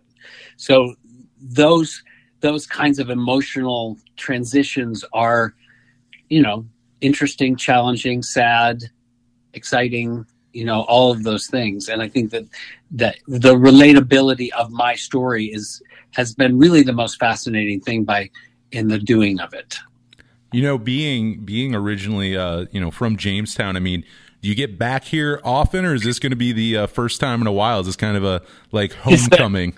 so 0.63 0.96
those 1.41 2.01
those 2.39 2.65
kinds 2.65 2.98
of 2.98 3.10
emotional 3.10 3.98
transitions 4.15 5.03
are 5.12 5.53
you 6.29 6.41
know 6.41 6.65
interesting, 7.01 7.58
challenging, 7.58 8.24
sad, 8.24 8.82
exciting, 9.53 10.25
you 10.53 10.63
know, 10.63 10.84
all 10.84 11.12
of 11.12 11.24
those 11.24 11.48
things. 11.48 11.89
And 11.89 12.01
I 12.01 12.08
think 12.08 12.32
that 12.32 12.46
that 12.91 13.17
the 13.27 13.55
relatability 13.55 14.51
of 14.51 14.72
my 14.72 14.96
story 14.96 15.48
is 15.48 15.82
has 16.12 16.34
been 16.34 16.58
really 16.58 16.82
the 16.82 16.93
most 16.93 17.20
fascinating 17.20 17.82
thing 17.82 18.05
by 18.05 18.29
in 18.72 18.88
the 18.88 19.00
doing 19.00 19.41
of 19.41 19.53
it. 19.53 19.77
You 20.53 20.62
know, 20.62 20.77
being 20.77 21.43
being 21.43 21.75
originally 21.75 22.38
uh, 22.38 22.67
you 22.72 22.79
know, 22.79 22.89
from 22.89 23.17
Jamestown, 23.17 23.75
I 23.75 23.82
mean, 23.82 24.05
do 24.41 24.48
you 24.48 24.55
get 24.55 24.79
back 24.79 25.03
here 25.03 25.41
often 25.43 25.84
or 25.84 25.93
is 25.93 26.03
this 26.03 26.20
going 26.20 26.32
to 26.32 26.38
be 26.38 26.53
the 26.53 26.77
uh, 26.77 26.88
first 26.88 27.20
time 27.20 27.41
in 27.41 27.48
a 27.48 27.51
while? 27.51 27.82
Is 27.82 27.88
this 27.88 27.98
kind 27.98 28.15
of 28.15 28.24
a 28.24 28.41
like 28.72 28.93
homecoming? 28.93 29.77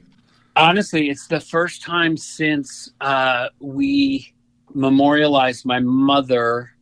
Honestly, 0.56 1.10
it's 1.10 1.28
the 1.28 1.40
first 1.40 1.82
time 1.82 2.16
since 2.16 2.92
uh, 3.02 3.50
we 3.60 4.34
memorialized 4.74 5.66
my 5.66 5.80
mother 5.80 6.76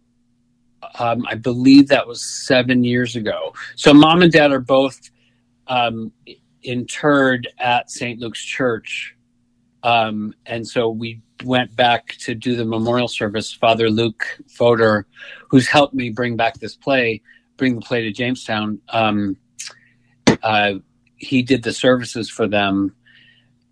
um, 0.99 1.25
I 1.27 1.35
believe 1.35 1.87
that 1.89 2.07
was 2.07 2.23
seven 2.23 2.83
years 2.83 3.15
ago. 3.15 3.53
So 3.75 3.93
mom 3.93 4.21
and 4.21 4.31
dad 4.31 4.51
are 4.51 4.59
both 4.59 4.99
um, 5.67 6.11
interred 6.63 7.47
at 7.57 7.89
St. 7.89 8.19
Luke's 8.19 8.43
Church. 8.43 9.15
Um, 9.83 10.33
and 10.45 10.67
so 10.67 10.89
we 10.89 11.21
went 11.43 11.75
back 11.75 12.15
to 12.19 12.35
do 12.35 12.55
the 12.55 12.65
memorial 12.65 13.07
service. 13.07 13.51
Father 13.51 13.89
Luke 13.89 14.25
Fodor, 14.47 15.07
who's 15.49 15.67
helped 15.67 15.93
me 15.93 16.09
bring 16.09 16.37
back 16.37 16.55
this 16.59 16.75
play, 16.75 17.21
bring 17.57 17.75
the 17.75 17.81
play 17.81 18.03
to 18.03 18.11
Jamestown, 18.11 18.79
um, 18.89 19.37
uh, 20.41 20.73
he 21.15 21.41
did 21.41 21.63
the 21.63 21.73
services 21.73 22.29
for 22.29 22.47
them. 22.47 22.95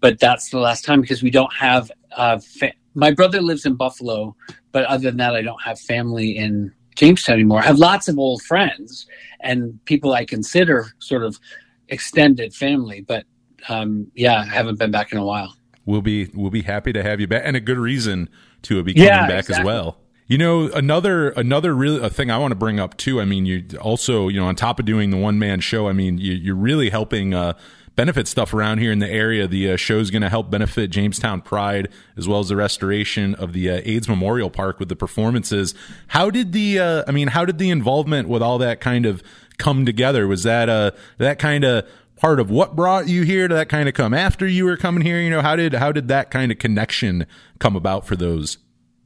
But 0.01 0.19
that's 0.19 0.49
the 0.49 0.59
last 0.59 0.83
time 0.83 1.01
because 1.01 1.23
we 1.23 1.31
don't 1.31 1.53
have. 1.53 1.91
Uh, 2.15 2.39
fa- 2.39 2.73
my 2.93 3.11
brother 3.11 3.41
lives 3.41 3.65
in 3.65 3.75
Buffalo, 3.75 4.35
but 4.71 4.83
other 4.85 5.09
than 5.09 5.17
that, 5.17 5.35
I 5.35 5.41
don't 5.41 5.61
have 5.61 5.79
family 5.79 6.35
in 6.35 6.73
Jamestown 6.95 7.35
anymore. 7.35 7.59
I 7.59 7.63
have 7.63 7.79
lots 7.79 8.07
of 8.07 8.19
old 8.19 8.41
friends 8.41 9.07
and 9.39 9.83
people 9.85 10.13
I 10.13 10.25
consider 10.25 10.87
sort 10.99 11.23
of 11.23 11.39
extended 11.87 12.53
family, 12.53 13.01
but 13.01 13.25
um, 13.69 14.11
yeah, 14.15 14.39
I 14.39 14.45
haven't 14.45 14.79
been 14.79 14.91
back 14.91 15.11
in 15.11 15.17
a 15.17 15.25
while. 15.25 15.55
We'll 15.85 16.01
be 16.01 16.29
we'll 16.33 16.51
be 16.51 16.61
happy 16.61 16.93
to 16.93 17.03
have 17.03 17.19
you 17.19 17.27
back, 17.27 17.41
and 17.45 17.55
a 17.55 17.59
good 17.59 17.77
reason 17.77 18.29
to 18.63 18.81
be 18.83 18.93
coming 18.93 19.07
yeah, 19.07 19.27
back 19.27 19.39
exactly. 19.39 19.61
as 19.61 19.65
well. 19.65 19.97
You 20.27 20.37
know, 20.37 20.69
another 20.71 21.31
another 21.31 21.73
really 21.73 22.01
a 22.01 22.09
thing 22.09 22.29
I 22.29 22.37
want 22.37 22.51
to 22.51 22.55
bring 22.55 22.79
up 22.79 22.97
too. 22.97 23.19
I 23.19 23.25
mean, 23.25 23.45
you 23.45 23.65
also 23.79 24.27
you 24.27 24.39
know 24.39 24.45
on 24.45 24.55
top 24.55 24.79
of 24.79 24.85
doing 24.85 25.09
the 25.09 25.17
one 25.17 25.39
man 25.39 25.59
show, 25.59 25.87
I 25.87 25.93
mean, 25.93 26.17
you, 26.17 26.53
are 26.53 26.55
really 26.55 26.89
helping. 26.89 27.33
Uh, 27.33 27.53
benefit 28.01 28.27
stuff 28.27 28.51
around 28.51 28.79
here 28.79 28.91
in 28.91 28.97
the 28.97 29.07
area. 29.07 29.47
The 29.47 29.73
uh, 29.73 29.75
show 29.75 29.99
is 29.99 30.09
going 30.09 30.23
to 30.23 30.29
help 30.29 30.49
benefit 30.49 30.89
Jamestown 30.89 31.39
Pride 31.41 31.87
as 32.17 32.27
well 32.27 32.39
as 32.39 32.49
the 32.49 32.55
restoration 32.55 33.35
of 33.35 33.53
the 33.53 33.69
uh, 33.69 33.81
AIDS 33.85 34.09
Memorial 34.09 34.49
Park 34.49 34.79
with 34.79 34.89
the 34.89 34.95
performances. 34.95 35.75
How 36.07 36.31
did 36.31 36.51
the, 36.51 36.79
uh, 36.79 37.03
I 37.07 37.11
mean, 37.11 37.27
how 37.27 37.45
did 37.45 37.59
the 37.59 37.69
involvement 37.69 38.27
with 38.27 38.41
all 38.41 38.57
that 38.57 38.81
kind 38.81 39.05
of 39.05 39.21
come 39.59 39.85
together? 39.85 40.27
Was 40.27 40.41
that 40.41 40.67
uh 40.67 40.89
that 41.19 41.37
kind 41.37 41.63
of 41.63 41.87
part 42.15 42.39
of 42.39 42.49
what 42.49 42.75
brought 42.75 43.07
you 43.07 43.21
here? 43.21 43.47
Did 43.47 43.53
that 43.53 43.69
kind 43.69 43.87
of 43.87 43.93
come 43.93 44.15
after 44.15 44.47
you 44.47 44.65
were 44.65 44.77
coming 44.77 45.03
here? 45.03 45.21
You 45.21 45.29
know, 45.29 45.43
how 45.43 45.55
did 45.55 45.73
how 45.73 45.91
did 45.91 46.07
that 46.07 46.31
kind 46.31 46.51
of 46.51 46.57
connection 46.57 47.27
come 47.59 47.75
about 47.75 48.07
for 48.07 48.15
those? 48.15 48.57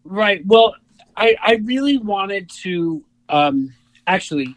Right. 0.05 0.41
Well, 0.45 0.73
I 1.17 1.35
I 1.43 1.55
really 1.65 1.97
wanted 1.97 2.49
to 2.61 3.03
um 3.27 3.73
actually 4.07 4.55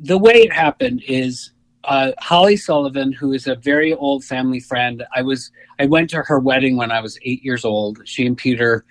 the 0.00 0.18
way 0.18 0.34
it 0.34 0.52
happened 0.52 1.04
is 1.06 1.52
uh, 1.88 2.12
Holly 2.18 2.56
Sullivan, 2.56 3.12
who 3.12 3.32
is 3.32 3.46
a 3.46 3.54
very 3.54 3.94
old 3.94 4.22
family 4.22 4.60
friend. 4.60 5.04
I 5.14 5.22
was 5.22 5.50
I 5.78 5.86
went 5.86 6.10
to 6.10 6.22
her 6.22 6.38
wedding 6.38 6.76
when 6.76 6.92
I 6.92 7.00
was 7.00 7.18
eight 7.22 7.42
years 7.42 7.64
old. 7.64 8.00
She 8.04 8.26
and 8.26 8.36
Peter. 8.36 8.84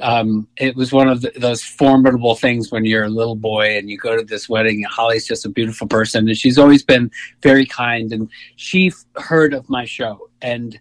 Um, 0.00 0.48
it 0.56 0.74
was 0.74 0.90
one 0.90 1.08
of 1.08 1.20
the, 1.20 1.32
those 1.36 1.62
formidable 1.62 2.34
things 2.34 2.70
when 2.70 2.86
you're 2.86 3.04
a 3.04 3.10
little 3.10 3.36
boy 3.36 3.76
and 3.76 3.90
you 3.90 3.98
go 3.98 4.16
to 4.16 4.22
this 4.22 4.48
wedding. 4.48 4.82
Holly's 4.84 5.26
just 5.26 5.44
a 5.44 5.50
beautiful 5.50 5.86
person, 5.86 6.28
and 6.28 6.36
she's 6.36 6.58
always 6.58 6.82
been 6.82 7.10
very 7.42 7.64
kind. 7.64 8.12
And 8.12 8.30
she 8.56 8.92
heard 9.16 9.54
of 9.54 9.68
my 9.70 9.86
show, 9.86 10.28
and 10.42 10.78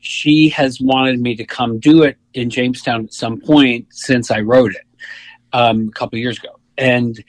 she 0.00 0.50
has 0.50 0.80
wanted 0.80 1.20
me 1.20 1.34
to 1.36 1.46
come 1.46 1.78
do 1.78 2.02
it 2.02 2.18
in 2.34 2.50
Jamestown 2.50 3.04
at 3.04 3.14
some 3.14 3.40
point 3.40 3.86
since 3.90 4.30
I 4.30 4.40
wrote 4.40 4.74
it 4.74 4.86
um, 5.54 5.88
a 5.88 5.92
couple 5.92 6.18
years 6.18 6.38
ago. 6.38 6.58
And 6.76 7.22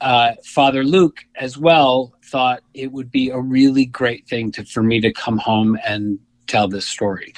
uh, 0.00 0.32
Father 0.44 0.84
Luke 0.84 1.24
as 1.36 1.56
well 1.56 2.15
thought 2.26 2.62
it 2.74 2.90
would 2.90 3.10
be 3.10 3.30
a 3.30 3.38
really 3.38 3.86
great 3.86 4.26
thing 4.26 4.52
to 4.52 4.64
for 4.64 4.82
me 4.82 5.00
to 5.00 5.12
come 5.12 5.38
home 5.38 5.78
and 5.86 6.18
tell 6.46 6.68
this 6.68 6.86
story. 6.86 7.32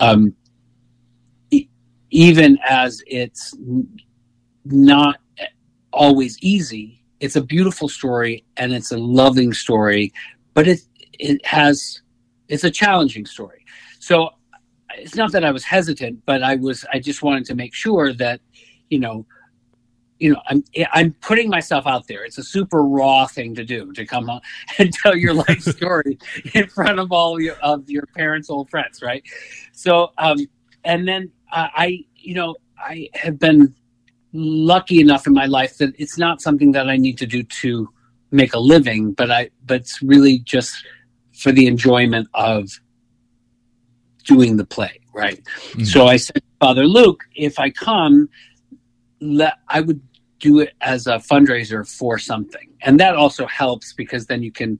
Um, 0.00 0.34
e- 1.50 1.68
even 2.10 2.58
as 2.68 3.02
it's 3.06 3.54
not 4.64 5.16
always 5.92 6.38
easy, 6.40 7.02
it's 7.20 7.36
a 7.36 7.42
beautiful 7.42 7.88
story 7.88 8.44
and 8.56 8.72
it's 8.72 8.92
a 8.92 8.98
loving 8.98 9.52
story, 9.52 10.12
but 10.52 10.66
it 10.66 10.80
it 11.18 11.44
has 11.46 12.02
it's 12.48 12.64
a 12.64 12.70
challenging 12.70 13.26
story. 13.26 13.64
So 13.98 14.30
it's 14.96 15.14
not 15.14 15.32
that 15.32 15.44
I 15.44 15.50
was 15.50 15.64
hesitant, 15.64 16.22
but 16.26 16.42
I 16.42 16.56
was 16.56 16.84
I 16.92 16.98
just 16.98 17.22
wanted 17.22 17.44
to 17.46 17.54
make 17.54 17.74
sure 17.74 18.12
that 18.14 18.40
you 18.90 18.98
know 18.98 19.26
you 20.24 20.32
know, 20.32 20.40
I'm 20.48 20.64
I'm 20.94 21.12
putting 21.20 21.50
myself 21.50 21.86
out 21.86 22.06
there. 22.06 22.24
It's 22.24 22.38
a 22.38 22.42
super 22.42 22.82
raw 22.82 23.26
thing 23.26 23.54
to 23.56 23.62
do 23.62 23.92
to 23.92 24.06
come 24.06 24.30
on 24.30 24.40
and 24.78 24.90
tell 24.90 25.14
your 25.14 25.34
life 25.34 25.60
story 25.76 26.18
in 26.54 26.66
front 26.66 26.98
of 26.98 27.12
all 27.12 27.38
your, 27.38 27.56
of 27.56 27.90
your 27.90 28.06
parents' 28.16 28.48
old 28.48 28.70
friends, 28.70 29.02
right? 29.02 29.22
So, 29.72 30.12
um, 30.16 30.38
and 30.82 31.06
then 31.06 31.30
uh, 31.52 31.68
I, 31.74 32.06
you 32.16 32.32
know, 32.32 32.56
I 32.78 33.10
have 33.12 33.38
been 33.38 33.74
lucky 34.32 34.98
enough 34.98 35.26
in 35.26 35.34
my 35.34 35.44
life 35.44 35.76
that 35.76 35.92
it's 35.98 36.16
not 36.16 36.40
something 36.40 36.72
that 36.72 36.88
I 36.88 36.96
need 36.96 37.18
to 37.18 37.26
do 37.26 37.42
to 37.42 37.90
make 38.30 38.54
a 38.54 38.58
living, 38.58 39.12
but 39.12 39.30
I, 39.30 39.50
but 39.66 39.82
it's 39.82 40.00
really 40.00 40.38
just 40.38 40.72
for 41.34 41.52
the 41.52 41.66
enjoyment 41.66 42.28
of 42.32 42.70
doing 44.24 44.56
the 44.56 44.64
play, 44.64 45.00
right? 45.12 45.44
Mm-hmm. 45.44 45.84
So 45.84 46.06
I 46.06 46.16
said, 46.16 46.42
Father 46.60 46.86
Luke, 46.86 47.24
if 47.34 47.58
I 47.58 47.68
come 47.68 48.30
let 49.20 49.58
I 49.68 49.80
would 49.80 50.00
do 50.44 50.60
it 50.60 50.74
as 50.82 51.06
a 51.06 51.16
fundraiser 51.30 51.88
for 51.98 52.18
something, 52.18 52.68
and 52.82 53.00
that 53.00 53.16
also 53.16 53.46
helps 53.46 53.94
because 53.94 54.26
then 54.26 54.42
you 54.42 54.52
can 54.52 54.78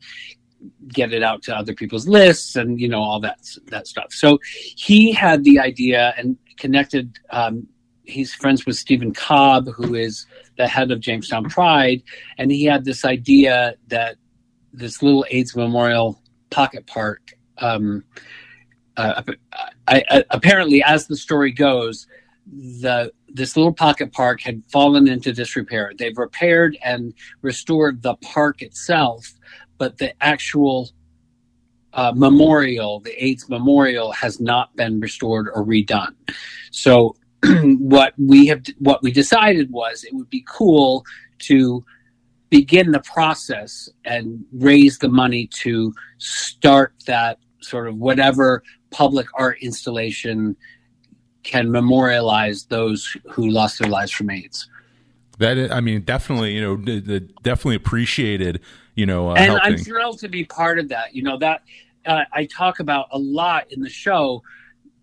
get 0.89 1.13
it 1.13 1.23
out 1.23 1.43
to 1.43 1.57
other 1.57 1.75
people's 1.75 2.07
lists 2.07 2.57
and 2.57 2.79
you 2.81 2.89
know 2.89 3.03
all 3.03 3.19
that 3.21 3.41
that 3.69 3.87
stuff. 3.87 4.13
So 4.13 4.39
he 4.77 5.13
had 5.13 5.43
the 5.45 5.59
idea 5.59 6.13
and 6.19 6.37
connected. 6.59 7.19
Um, 7.31 7.67
he's 8.03 8.35
friends 8.35 8.67
with 8.67 8.77
Stephen 8.77 9.15
Cobb, 9.15 9.69
who 9.69 9.95
is 9.95 10.27
the 10.59 10.69
head 10.69 10.91
of 10.91 11.01
Jamestown 11.01 11.49
Pride, 11.49 12.03
and 12.37 12.51
he 12.51 12.65
had 12.65 12.85
this 12.85 13.05
idea 13.07 13.75
that 13.89 14.17
this 14.73 15.03
little 15.03 15.25
AIDS 15.31 15.57
Memorial 15.57 16.21
pocket 16.51 16.87
park. 16.87 17.23
Um, 17.59 18.05
uh, 18.99 19.23
I, 19.89 20.05
I, 20.11 20.25
apparently, 20.31 20.83
as 20.83 21.07
the 21.07 21.17
story 21.17 21.53
goes, 21.53 22.07
the 22.47 23.13
this 23.35 23.57
little 23.57 23.73
pocket 23.73 24.13
park 24.13 24.41
had 24.41 24.63
fallen 24.71 25.09
into 25.09 25.33
disrepair. 25.33 25.93
They've 25.99 26.17
repaired 26.17 26.79
and 26.83 27.13
restored 27.43 28.01
the 28.01 28.15
park 28.17 28.63
itself, 28.63 29.29
but 29.77 29.99
the 29.99 30.15
actual 30.23 30.89
uh, 31.93 32.13
memorial, 32.15 33.01
the 33.01 33.25
AIDS 33.25 33.49
memorial, 33.49 34.13
has 34.13 34.41
not 34.41 34.75
been 34.77 35.01
restored 35.01 35.49
or 35.53 35.65
redone. 35.65 36.15
So, 36.71 37.17
what 37.63 38.15
we 38.17 38.47
have, 38.47 38.63
what 38.79 39.03
we 39.03 39.13
decided 39.13 39.71
was 39.71 40.05
it 40.05 40.15
would 40.15 40.31
be 40.31 40.45
cool 40.49 41.05
to 41.41 41.85
begin 42.51 42.93
the 42.93 43.01
process 43.01 43.89
and 44.05 44.45
raise 44.53 44.99
the 44.99 45.09
money 45.09 45.49
to 45.49 45.93
start 46.19 46.95
that 47.07 47.39
sort 47.61 47.89
of 47.89 47.97
whatever 47.97 48.63
public 48.91 49.27
art 49.35 49.59
installation 49.61 50.57
can 51.45 51.71
memorialize 51.71 52.65
those 52.65 53.17
who 53.31 53.49
lost 53.49 53.79
their 53.79 53.89
lives 53.89 54.11
from 54.11 54.31
AIDS. 54.31 54.69
That 55.39 55.73
I 55.73 55.81
mean, 55.81 56.03
definitely, 56.03 56.55
you 56.55 56.61
know, 56.61 56.77
the, 56.77 57.01
the 57.01 57.21
definitely 57.21 57.77
appreciated, 57.77 58.61
you 58.95 59.07
know, 59.07 59.31
uh, 59.31 59.35
and 59.35 59.53
helping. 59.53 59.73
I'm 59.73 59.79
thrilled 59.79 60.19
to 60.21 60.29
be 60.29 60.45
part 60.45 60.79
of 60.79 60.89
that. 60.89 61.15
You 61.15 61.23
know 61.23 61.39
that 61.39 61.63
uh, 62.07 62.25
I 62.33 62.47
talk 62.47 62.81
about 62.81 63.09
a 63.13 63.19
lot 63.19 63.73
in 63.73 63.81
the 63.81 63.91
show 63.91 64.43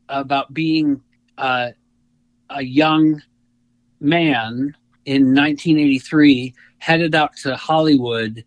about 0.10 0.54
being 0.54 1.02
uh, 1.38 1.70
a 2.50 2.62
young 2.62 3.22
man 4.00 4.76
in 5.06 5.34
1983 5.34 6.54
headed 6.78 7.14
out 7.14 7.36
to 7.38 7.56
Hollywood, 7.56 8.44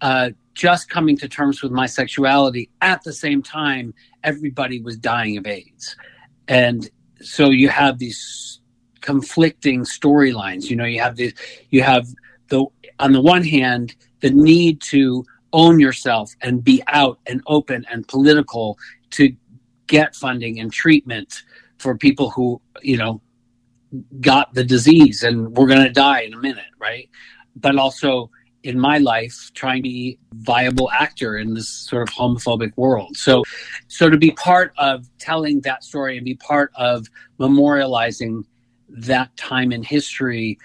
uh, 0.00 0.30
just 0.54 0.88
coming 0.88 1.16
to 1.18 1.28
terms 1.28 1.62
with 1.62 1.72
my 1.72 1.86
sexuality. 1.86 2.70
At 2.80 3.02
the 3.02 3.12
same 3.12 3.42
time, 3.42 3.94
everybody 4.24 4.80
was 4.80 4.96
dying 4.96 5.36
of 5.36 5.46
AIDS, 5.46 5.96
and 6.48 6.88
so 7.20 7.50
you 7.50 7.68
have 7.68 7.98
these 7.98 8.60
conflicting 9.00 9.82
storylines. 9.82 10.68
You 10.68 10.76
know, 10.76 10.84
you 10.84 11.00
have 11.00 11.16
the 11.16 11.32
you 11.70 11.82
have 11.82 12.06
the 12.48 12.64
on 12.98 13.12
the 13.12 13.20
one 13.20 13.44
hand 13.44 13.94
the 14.20 14.30
need 14.30 14.80
to 14.80 15.24
own 15.52 15.78
yourself 15.78 16.34
and 16.42 16.62
be 16.62 16.82
out 16.88 17.18
and 17.26 17.40
open 17.46 17.84
and 17.90 18.06
political 18.08 18.78
to 19.10 19.34
get 19.86 20.14
funding 20.14 20.58
and 20.58 20.72
treatment 20.72 21.42
for 21.78 21.96
people 21.96 22.30
who 22.30 22.60
you 22.82 22.96
know 22.96 23.20
got 24.20 24.52
the 24.54 24.64
disease 24.64 25.22
and 25.22 25.56
we're 25.56 25.68
going 25.68 25.82
to 25.82 25.90
die 25.90 26.20
in 26.20 26.34
a 26.34 26.38
minute, 26.38 26.64
right? 26.78 27.08
But 27.54 27.78
also 27.78 28.30
in 28.66 28.78
my 28.78 28.98
life 28.98 29.50
trying 29.54 29.76
to 29.76 29.82
be 29.82 30.18
viable 30.34 30.90
actor 30.90 31.38
in 31.38 31.54
this 31.54 31.68
sort 31.68 32.02
of 32.02 32.12
homophobic 32.12 32.72
world. 32.76 33.16
So 33.16 33.44
so 33.86 34.10
to 34.10 34.18
be 34.18 34.32
part 34.32 34.72
of 34.76 35.08
telling 35.18 35.60
that 35.60 35.84
story 35.84 36.16
and 36.16 36.24
be 36.24 36.34
part 36.34 36.72
of 36.74 37.06
memorializing 37.38 38.44
that 38.88 39.34
time 39.36 39.70
in 39.70 39.84
history 39.84 40.58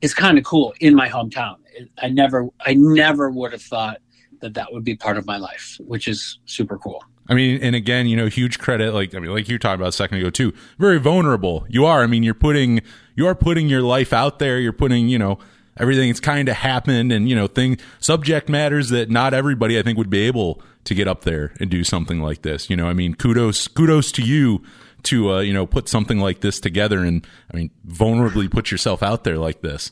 is 0.00 0.12
kind 0.12 0.36
of 0.36 0.44
cool 0.44 0.74
in 0.80 0.94
my 0.94 1.08
hometown. 1.08 1.56
I 1.98 2.08
never 2.08 2.48
I 2.66 2.74
never 2.74 3.30
would 3.30 3.52
have 3.52 3.62
thought 3.62 3.98
that 4.40 4.54
that 4.54 4.72
would 4.72 4.84
be 4.84 4.96
part 4.96 5.16
of 5.16 5.24
my 5.24 5.36
life, 5.36 5.78
which 5.86 6.08
is 6.08 6.38
super 6.44 6.76
cool. 6.76 7.02
I 7.28 7.34
mean, 7.34 7.58
and 7.62 7.74
again, 7.74 8.06
you 8.06 8.16
know, 8.16 8.26
huge 8.26 8.58
credit. 8.58 8.92
Like, 8.92 9.14
I 9.14 9.18
mean, 9.18 9.30
like 9.30 9.48
you 9.48 9.58
talked 9.58 9.76
about 9.76 9.88
a 9.88 9.92
second 9.92 10.18
ago 10.18 10.28
too. 10.28 10.52
Very 10.78 10.98
vulnerable. 10.98 11.64
You 11.68 11.86
are. 11.86 12.02
I 12.02 12.06
mean, 12.06 12.22
you're 12.22 12.34
putting 12.34 12.82
you 13.14 13.26
are 13.28 13.34
putting 13.34 13.68
your 13.68 13.82
life 13.82 14.12
out 14.12 14.40
there. 14.40 14.58
You're 14.58 14.72
putting, 14.72 15.08
you 15.08 15.18
know, 15.18 15.38
everything 15.76 16.08
that's 16.08 16.20
kind 16.20 16.48
of 16.48 16.56
happened 16.56 17.12
and 17.12 17.28
you 17.28 17.34
know 17.34 17.46
thing 17.46 17.78
subject 17.98 18.48
matters 18.48 18.90
that 18.90 19.10
not 19.10 19.34
everybody 19.34 19.78
i 19.78 19.82
think 19.82 19.98
would 19.98 20.10
be 20.10 20.20
able 20.20 20.60
to 20.84 20.94
get 20.94 21.08
up 21.08 21.22
there 21.22 21.52
and 21.60 21.70
do 21.70 21.82
something 21.82 22.20
like 22.20 22.42
this 22.42 22.68
you 22.70 22.76
know? 22.76 22.86
I 22.86 22.92
mean 22.92 23.14
kudos 23.14 23.68
kudos 23.68 24.12
to 24.12 24.22
you 24.22 24.62
to 25.04 25.32
uh, 25.32 25.40
you 25.40 25.52
know 25.52 25.66
put 25.66 25.88
something 25.88 26.18
like 26.18 26.40
this 26.40 26.60
together 26.60 27.00
and 27.00 27.26
i 27.52 27.56
mean 27.56 27.70
vulnerably 27.86 28.50
put 28.50 28.70
yourself 28.70 29.02
out 29.02 29.24
there 29.24 29.38
like 29.38 29.60
this. 29.60 29.90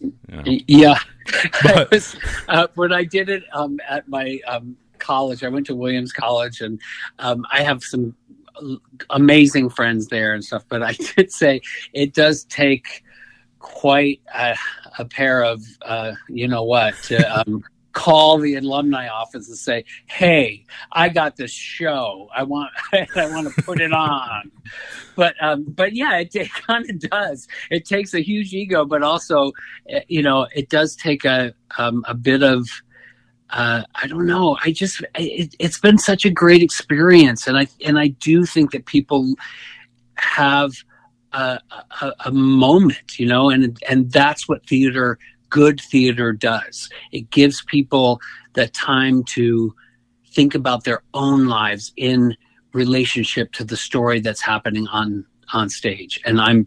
You 0.00 0.12
know? 0.28 0.42
yeah. 0.66 0.98
But, 1.62 1.92
was, 1.92 2.16
uh, 2.48 2.66
when 2.74 2.92
i 2.92 3.04
did 3.04 3.28
it 3.28 3.44
um, 3.52 3.78
at 3.88 4.08
my 4.08 4.40
um, 4.48 4.76
college 4.98 5.44
i 5.44 5.48
went 5.48 5.66
to 5.66 5.76
williams 5.76 6.12
college 6.12 6.60
and 6.60 6.80
um, 7.20 7.46
i 7.52 7.62
have 7.62 7.84
some 7.84 8.16
amazing 9.10 9.70
friends 9.70 10.08
there 10.08 10.34
and 10.34 10.44
stuff 10.44 10.64
but 10.68 10.82
i 10.82 10.92
did 11.16 11.30
say 11.30 11.60
it 11.92 12.12
does 12.12 12.42
take 12.44 13.04
quite 13.62 14.20
a, 14.34 14.56
a 14.98 15.04
pair 15.06 15.42
of 15.42 15.64
uh, 15.82 16.12
you 16.28 16.46
know 16.46 16.64
what 16.64 16.94
to 17.04 17.16
um, 17.40 17.64
call 17.92 18.38
the 18.38 18.56
alumni 18.56 19.08
office 19.08 19.48
and 19.48 19.56
say, 19.56 19.84
"Hey, 20.06 20.66
I 20.90 21.08
got 21.08 21.36
this 21.36 21.52
show. 21.52 22.28
I 22.34 22.42
want 22.42 22.70
I 22.92 23.26
want 23.30 23.54
to 23.54 23.62
put 23.62 23.80
it 23.80 23.92
on." 23.92 24.50
but 25.16 25.34
um, 25.40 25.64
but 25.66 25.94
yeah, 25.94 26.18
it, 26.18 26.34
it 26.34 26.52
kind 26.52 26.88
of 26.90 26.98
does. 26.98 27.48
It 27.70 27.86
takes 27.86 28.12
a 28.12 28.20
huge 28.20 28.52
ego, 28.52 28.84
but 28.84 29.02
also 29.02 29.52
eh, 29.88 30.02
you 30.08 30.22
know 30.22 30.46
it 30.54 30.68
does 30.68 30.94
take 30.94 31.24
a 31.24 31.54
um, 31.78 32.04
a 32.06 32.14
bit 32.14 32.42
of. 32.42 32.68
Uh, 33.50 33.82
I 33.94 34.06
don't 34.06 34.24
know. 34.24 34.56
I 34.64 34.72
just 34.72 35.02
it, 35.14 35.54
it's 35.58 35.78
been 35.78 35.98
such 35.98 36.24
a 36.24 36.30
great 36.30 36.62
experience, 36.62 37.46
and 37.46 37.56
I 37.56 37.66
and 37.84 37.98
I 37.98 38.08
do 38.08 38.46
think 38.46 38.72
that 38.72 38.86
people 38.86 39.34
have 40.14 40.72
a, 41.32 41.60
a, 42.00 42.12
a 42.26 42.32
moment, 42.32 43.18
you 43.18 43.26
know, 43.26 43.50
and 43.50 43.78
and 43.88 44.10
that's 44.10 44.48
what 44.48 44.66
theater, 44.66 45.18
good 45.50 45.80
theater, 45.80 46.32
does. 46.32 46.88
It 47.12 47.30
gives 47.30 47.62
people 47.62 48.20
the 48.54 48.68
time 48.68 49.24
to 49.24 49.74
think 50.26 50.54
about 50.54 50.84
their 50.84 51.02
own 51.14 51.46
lives 51.46 51.92
in 51.96 52.36
relationship 52.72 53.52
to 53.52 53.64
the 53.64 53.76
story 53.76 54.20
that's 54.20 54.42
happening 54.42 54.86
on 54.88 55.24
on 55.52 55.68
stage, 55.68 56.20
and 56.24 56.40
I'm 56.40 56.66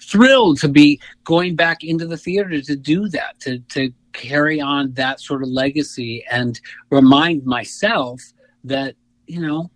thrilled 0.00 0.58
to 0.60 0.68
be 0.68 1.00
going 1.24 1.54
back 1.54 1.84
into 1.84 2.06
the 2.06 2.16
theater 2.16 2.60
to 2.60 2.76
do 2.76 3.08
that, 3.08 3.38
to 3.40 3.58
to 3.70 3.92
carry 4.12 4.60
on 4.60 4.92
that 4.94 5.20
sort 5.20 5.42
of 5.42 5.48
legacy 5.48 6.24
and 6.30 6.60
remind 6.90 7.44
myself 7.44 8.20
that 8.64 8.94
you 9.26 9.40
know 9.40 9.70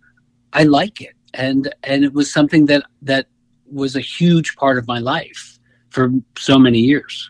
I 0.53 0.63
like 0.63 1.01
it 1.01 1.15
and 1.33 1.73
and 1.83 2.03
it 2.03 2.13
was 2.13 2.31
something 2.31 2.65
that 2.67 2.83
that 3.01 3.27
was 3.71 3.95
a 3.95 4.01
huge 4.01 4.55
part 4.55 4.77
of 4.77 4.87
my 4.87 4.99
life 4.99 5.59
for 5.89 6.09
so 6.37 6.59
many 6.59 6.79
years. 6.79 7.29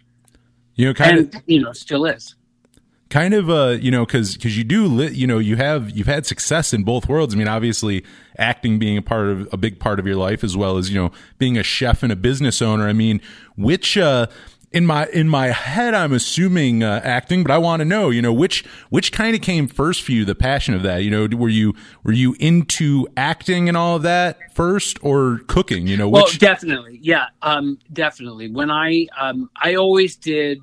You 0.76 0.88
know, 0.88 0.94
kind 0.94 1.18
and, 1.18 1.36
of, 1.36 1.42
you 1.46 1.62
know, 1.62 1.72
still 1.72 2.06
is. 2.06 2.36
Kind 3.10 3.34
of, 3.34 3.50
uh, 3.50 3.78
you 3.80 3.92
know, 3.92 4.06
because 4.06 4.36
because 4.36 4.58
you 4.58 4.64
do, 4.64 4.88
li- 4.88 5.14
you 5.14 5.28
know, 5.28 5.38
you 5.38 5.56
have 5.56 5.92
you've 5.92 6.08
had 6.08 6.26
success 6.26 6.74
in 6.74 6.84
both 6.84 7.08
worlds. 7.08 7.34
I 7.34 7.38
mean, 7.38 7.48
obviously, 7.48 8.04
acting 8.38 8.80
being 8.80 8.98
a 8.98 9.02
part 9.02 9.28
of 9.28 9.48
a 9.54 9.58
big 9.58 9.80
part 9.80 10.00
of 10.00 10.08
your 10.08 10.18
life, 10.18 10.44
as 10.44 10.58
well 10.58 10.78
as 10.78 10.90
you 10.90 11.00
know, 11.00 11.12
being 11.38 11.58
a 11.58 11.64
chef 11.64 12.04
and 12.04 12.12
a 12.12 12.16
business 12.16 12.62
owner. 12.62 12.88
I 12.88 12.94
mean, 12.94 13.22
which 13.56 13.98
uh, 13.98 14.28
in 14.76 14.86
my 14.86 15.08
in 15.08 15.28
my 15.30 15.48
head 15.48 15.94
i'm 15.94 16.12
assuming 16.14 16.84
uh, 16.84 17.02
acting 17.04 17.44
but 17.44 17.52
i 17.52 17.58
want 17.58 17.80
to 17.80 17.86
know 17.86 18.10
you 18.10 18.22
know 18.22 18.34
which 18.34 18.64
which 18.90 19.12
kind 19.12 19.36
of 19.36 19.42
came 19.42 19.68
first 19.68 20.04
for 20.04 20.12
you 20.12 20.26
the 20.26 20.36
passion 20.36 20.74
of 20.74 20.84
that? 20.84 21.04
You 21.04 21.12
know 21.12 21.38
were 21.38 21.50
you 21.50 21.74
were 22.04 22.12
you 22.12 22.36
into 22.40 23.08
acting 23.18 23.68
and 23.68 23.78
all 23.78 23.96
of 23.96 24.04
that 24.04 24.54
first 24.54 25.00
or 25.02 25.40
cooking? 25.48 25.88
You 25.88 25.98
know 25.98 26.10
which... 26.10 26.22
well 26.22 26.32
definitely. 26.38 27.00
Yeah 27.02 27.28
um 27.42 27.80
definitely. 27.92 28.52
When 28.52 28.70
i 28.70 29.08
um 29.18 29.50
i 29.62 29.76
always 29.76 30.16
did 30.16 30.62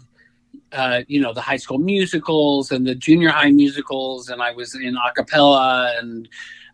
uh, 0.72 1.02
you 1.06 1.20
know 1.20 1.32
the 1.32 1.40
high 1.40 1.56
school 1.56 1.78
musicals 1.78 2.70
and 2.72 2.86
the 2.86 2.94
junior 2.94 3.28
high 3.28 3.50
musicals, 3.50 4.30
and 4.30 4.42
I 4.42 4.52
was 4.52 4.74
in 4.74 4.96
a 4.96 5.12
cappella, 5.12 5.94
and 5.98 6.28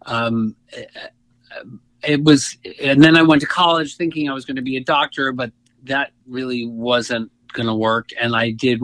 um, 0.07 0.55
it 2.05 2.23
was. 2.23 2.57
And 2.81 3.03
then 3.03 3.17
I 3.17 3.23
went 3.23 3.41
to 3.41 3.49
college 3.49 3.97
thinking 3.97 4.31
I 4.31 4.35
was 4.35 4.45
going 4.45 4.55
to 4.55 4.63
be 4.63 4.77
a 4.77 4.85
doctor, 4.85 5.33
but 5.33 5.51
that 5.85 6.13
really 6.27 6.67
wasn't 6.67 7.31
going 7.53 7.67
to 7.67 7.75
work. 7.75 8.11
And 8.21 8.37
I 8.37 8.51
did, 8.51 8.81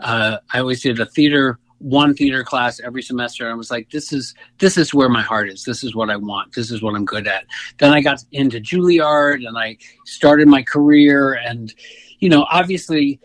uh, 0.00 0.38
I 0.52 0.58
always 0.58 0.82
did 0.82 1.00
a 1.00 1.06
theater, 1.06 1.58
one 1.78 2.14
theater 2.14 2.44
class 2.44 2.80
every 2.80 3.02
semester. 3.02 3.44
And 3.44 3.52
I 3.52 3.56
was 3.56 3.70
like, 3.70 3.90
this 3.90 4.12
is, 4.12 4.34
this 4.58 4.76
is 4.76 4.94
where 4.94 5.08
my 5.08 5.22
heart 5.22 5.48
is. 5.48 5.64
This 5.64 5.84
is 5.84 5.94
what 5.94 6.10
I 6.10 6.16
want. 6.16 6.54
This 6.54 6.70
is 6.70 6.82
what 6.82 6.94
I'm 6.94 7.04
good 7.04 7.26
at. 7.26 7.44
Then 7.78 7.92
I 7.92 8.00
got 8.00 8.24
into 8.32 8.60
Juilliard 8.60 9.46
and 9.46 9.58
I 9.58 9.76
started 10.06 10.48
my 10.48 10.62
career. 10.62 11.34
And, 11.34 11.74
you 12.20 12.28
know, 12.28 12.46
obviously 12.50 13.20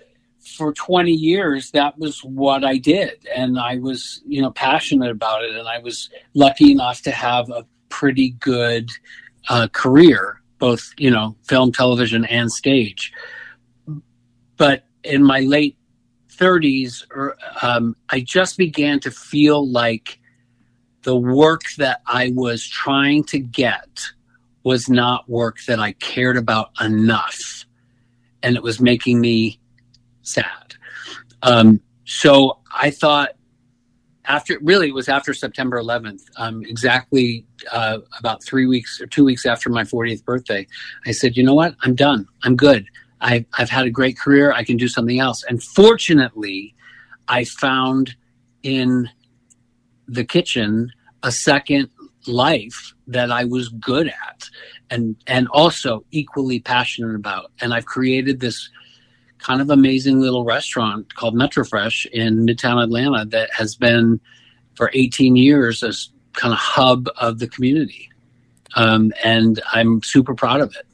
for 0.57 0.73
20 0.73 1.11
years, 1.11 1.71
that 1.71 1.97
was 1.97 2.23
what 2.23 2.63
I 2.63 2.77
did. 2.77 3.25
And 3.33 3.59
I 3.59 3.77
was, 3.77 4.21
you 4.25 4.41
know, 4.41 4.51
passionate 4.51 5.11
about 5.11 5.43
it. 5.43 5.55
And 5.55 5.67
I 5.67 5.77
was 5.77 6.09
lucky 6.33 6.71
enough 6.71 7.01
to 7.03 7.11
have 7.11 7.49
a 7.49 7.65
pretty 7.89 8.31
good 8.31 8.89
uh, 9.47 9.67
career 9.71 10.38
both 10.59 10.91
you 10.97 11.09
know 11.09 11.35
film 11.43 11.71
television 11.71 12.25
and 12.25 12.51
stage 12.51 13.11
but 14.57 14.83
in 15.03 15.23
my 15.23 15.39
late 15.39 15.77
30s 16.29 17.03
er, 17.15 17.37
um, 17.61 17.95
i 18.09 18.19
just 18.19 18.57
began 18.57 18.99
to 18.99 19.09
feel 19.11 19.67
like 19.67 20.19
the 21.03 21.15
work 21.15 21.63
that 21.77 22.01
I 22.05 22.31
was 22.35 22.67
trying 22.67 23.23
to 23.25 23.39
get 23.39 24.01
was 24.63 24.89
not 24.89 25.29
work 25.29 25.57
that 25.67 25.79
I 25.79 25.93
cared 25.93 26.37
about 26.37 26.71
enough. 26.81 27.65
And 28.43 28.55
it 28.55 28.63
was 28.63 28.79
making 28.79 29.19
me 29.19 29.59
sad. 30.21 30.75
Um, 31.41 31.81
so 32.05 32.59
I 32.73 32.91
thought 32.91 33.31
after 34.29 34.57
really 34.61 34.89
it 34.89 34.93
was 34.93 35.09
after 35.09 35.33
September 35.33 35.81
11th, 35.81 36.21
um, 36.37 36.63
exactly 36.63 37.45
uh, 37.71 37.97
about 38.19 38.43
three 38.43 38.67
weeks 38.67 39.01
or 39.01 39.07
two 39.07 39.25
weeks 39.25 39.45
after 39.45 39.69
my 39.69 39.83
40th 39.83 40.23
birthday, 40.23 40.65
I 41.05 41.11
said, 41.11 41.35
you 41.35 41.43
know 41.43 41.55
what? 41.55 41.75
I'm 41.81 41.95
done. 41.95 42.27
I'm 42.43 42.55
good. 42.55 42.85
I've, 43.21 43.45
I've 43.57 43.71
had 43.71 43.87
a 43.87 43.89
great 43.89 44.17
career. 44.17 44.53
I 44.53 44.63
can 44.63 44.77
do 44.77 44.87
something 44.87 45.19
else. 45.19 45.43
And 45.43 45.61
fortunately, 45.61 46.75
I 47.27 47.43
found 47.43 48.15
in 48.61 49.09
the 50.07 50.23
kitchen 50.23 50.91
a 51.23 51.31
second 51.31 51.89
life 52.27 52.93
that 53.07 53.31
I 53.31 53.45
was 53.45 53.69
good 53.69 54.07
at 54.07 54.49
and 54.91 55.15
and 55.25 55.47
also 55.49 56.05
equally 56.11 56.59
passionate 56.59 57.15
about. 57.15 57.51
And 57.61 57.73
I've 57.73 57.85
created 57.85 58.39
this 58.39 58.69
kind 59.39 59.61
of 59.61 59.69
amazing 59.69 60.19
little 60.19 60.43
restaurant 60.43 61.15
called 61.15 61.35
Metrofresh 61.35 62.05
in 62.07 62.45
Midtown 62.45 62.83
Atlanta 62.83 63.25
that 63.25 63.51
has 63.53 63.75
been 63.75 64.19
for 64.75 64.91
18 64.93 65.35
years 65.35 65.83
as 65.83 66.09
kind 66.33 66.53
of 66.53 66.59
hub 66.59 67.09
of 67.17 67.39
the 67.39 67.47
community. 67.47 68.09
Um, 68.75 69.11
and 69.23 69.61
I'm 69.73 70.03
super 70.03 70.35
proud 70.35 70.61
of 70.61 70.75
it. 70.75 70.85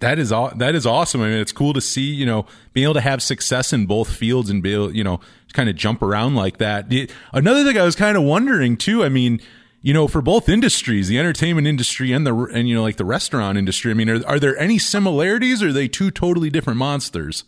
That 0.00 0.18
is 0.18 0.30
all. 0.30 0.52
That 0.54 0.74
is 0.74 0.84
awesome. 0.84 1.22
I 1.22 1.28
mean, 1.28 1.38
it's 1.38 1.52
cool 1.52 1.72
to 1.72 1.80
see. 1.80 2.02
You 2.02 2.26
know, 2.26 2.46
being 2.74 2.84
able 2.84 2.94
to 2.94 3.00
have 3.00 3.22
success 3.22 3.72
in 3.72 3.86
both 3.86 4.14
fields 4.14 4.50
and 4.50 4.62
be 4.62 4.74
able, 4.74 4.94
you 4.94 5.02
know, 5.02 5.20
kind 5.54 5.70
of 5.70 5.76
jump 5.76 6.02
around 6.02 6.34
like 6.34 6.58
that. 6.58 6.92
Another 7.32 7.64
thing 7.64 7.78
I 7.78 7.84
was 7.84 7.96
kind 7.96 8.16
of 8.16 8.22
wondering 8.22 8.76
too. 8.76 9.02
I 9.02 9.08
mean, 9.08 9.40
you 9.80 9.94
know, 9.94 10.06
for 10.06 10.20
both 10.20 10.50
industries, 10.50 11.08
the 11.08 11.18
entertainment 11.18 11.66
industry 11.66 12.12
and 12.12 12.26
the 12.26 12.34
and 12.36 12.68
you 12.68 12.74
know, 12.74 12.82
like 12.82 12.96
the 12.96 13.06
restaurant 13.06 13.56
industry. 13.56 13.90
I 13.90 13.94
mean, 13.94 14.10
are, 14.10 14.26
are 14.26 14.38
there 14.38 14.58
any 14.58 14.78
similarities, 14.78 15.62
or 15.62 15.68
are 15.68 15.72
they 15.72 15.88
two 15.88 16.10
totally 16.10 16.50
different 16.50 16.78
monsters? 16.78 17.44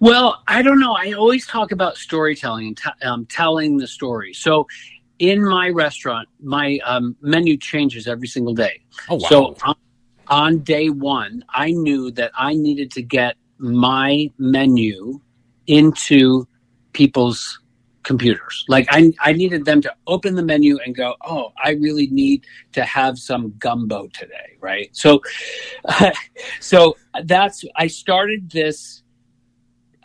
Well, 0.00 0.42
I 0.46 0.62
don't 0.62 0.80
know. 0.80 0.94
I 0.94 1.12
always 1.12 1.46
talk 1.46 1.72
about 1.72 1.96
storytelling 1.96 2.68
and 2.68 2.76
t- 2.76 3.06
um, 3.06 3.26
telling 3.26 3.76
the 3.76 3.86
story. 3.86 4.32
So, 4.34 4.66
in 5.18 5.44
my 5.44 5.68
restaurant, 5.70 6.28
my 6.40 6.78
um, 6.84 7.16
menu 7.20 7.56
changes 7.56 8.06
every 8.06 8.28
single 8.28 8.54
day. 8.54 8.80
Oh 9.08 9.16
wow! 9.16 9.28
So 9.28 9.56
on, 9.64 9.74
on 10.28 10.58
day 10.60 10.90
one, 10.90 11.44
I 11.50 11.72
knew 11.72 12.10
that 12.12 12.30
I 12.36 12.54
needed 12.54 12.90
to 12.92 13.02
get 13.02 13.36
my 13.58 14.30
menu 14.38 15.20
into 15.66 16.46
people's 16.92 17.60
computers. 18.02 18.64
Like 18.68 18.86
I, 18.90 19.12
I 19.20 19.32
needed 19.32 19.64
them 19.64 19.82
to 19.82 19.94
open 20.06 20.34
the 20.34 20.42
menu 20.42 20.78
and 20.84 20.94
go, 20.94 21.14
oh, 21.22 21.52
I 21.62 21.72
really 21.72 22.06
need 22.06 22.46
to 22.72 22.82
have 22.82 23.18
some 23.18 23.54
gumbo 23.58 24.06
today, 24.08 24.56
right? 24.60 24.88
So, 24.96 25.20
uh, 25.84 26.12
so 26.60 26.96
that's 27.24 27.64
I 27.76 27.86
started 27.86 28.50
this. 28.50 29.02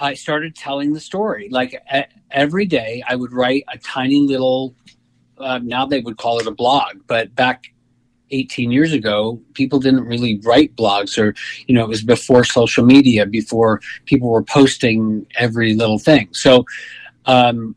I 0.03 0.15
started 0.15 0.53
telling 0.53 0.91
the 0.91 0.99
story. 0.99 1.47
Like 1.49 1.81
a, 1.89 2.05
every 2.29 2.65
day, 2.65 3.01
I 3.07 3.15
would 3.15 3.31
write 3.31 3.63
a 3.69 3.77
tiny 3.77 4.19
little. 4.19 4.75
Uh, 5.37 5.59
now 5.63 5.85
they 5.85 6.01
would 6.01 6.17
call 6.17 6.39
it 6.39 6.45
a 6.45 6.51
blog, 6.51 6.97
but 7.07 7.33
back 7.35 7.73
18 8.29 8.69
years 8.69 8.91
ago, 8.91 9.41
people 9.53 9.79
didn't 9.79 10.03
really 10.03 10.41
write 10.43 10.75
blogs, 10.75 11.17
or 11.17 11.33
you 11.67 11.73
know, 11.73 11.83
it 11.83 11.87
was 11.87 12.03
before 12.03 12.43
social 12.43 12.85
media, 12.85 13.25
before 13.25 13.79
people 14.05 14.29
were 14.29 14.43
posting 14.43 15.25
every 15.35 15.73
little 15.73 15.99
thing. 15.99 16.27
So, 16.33 16.65
um, 17.25 17.73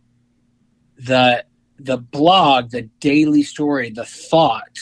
the 0.99 1.45
the 1.79 1.99
blog, 1.99 2.71
the 2.71 2.83
daily 2.99 3.45
story, 3.45 3.91
the 3.91 4.05
thought 4.05 4.77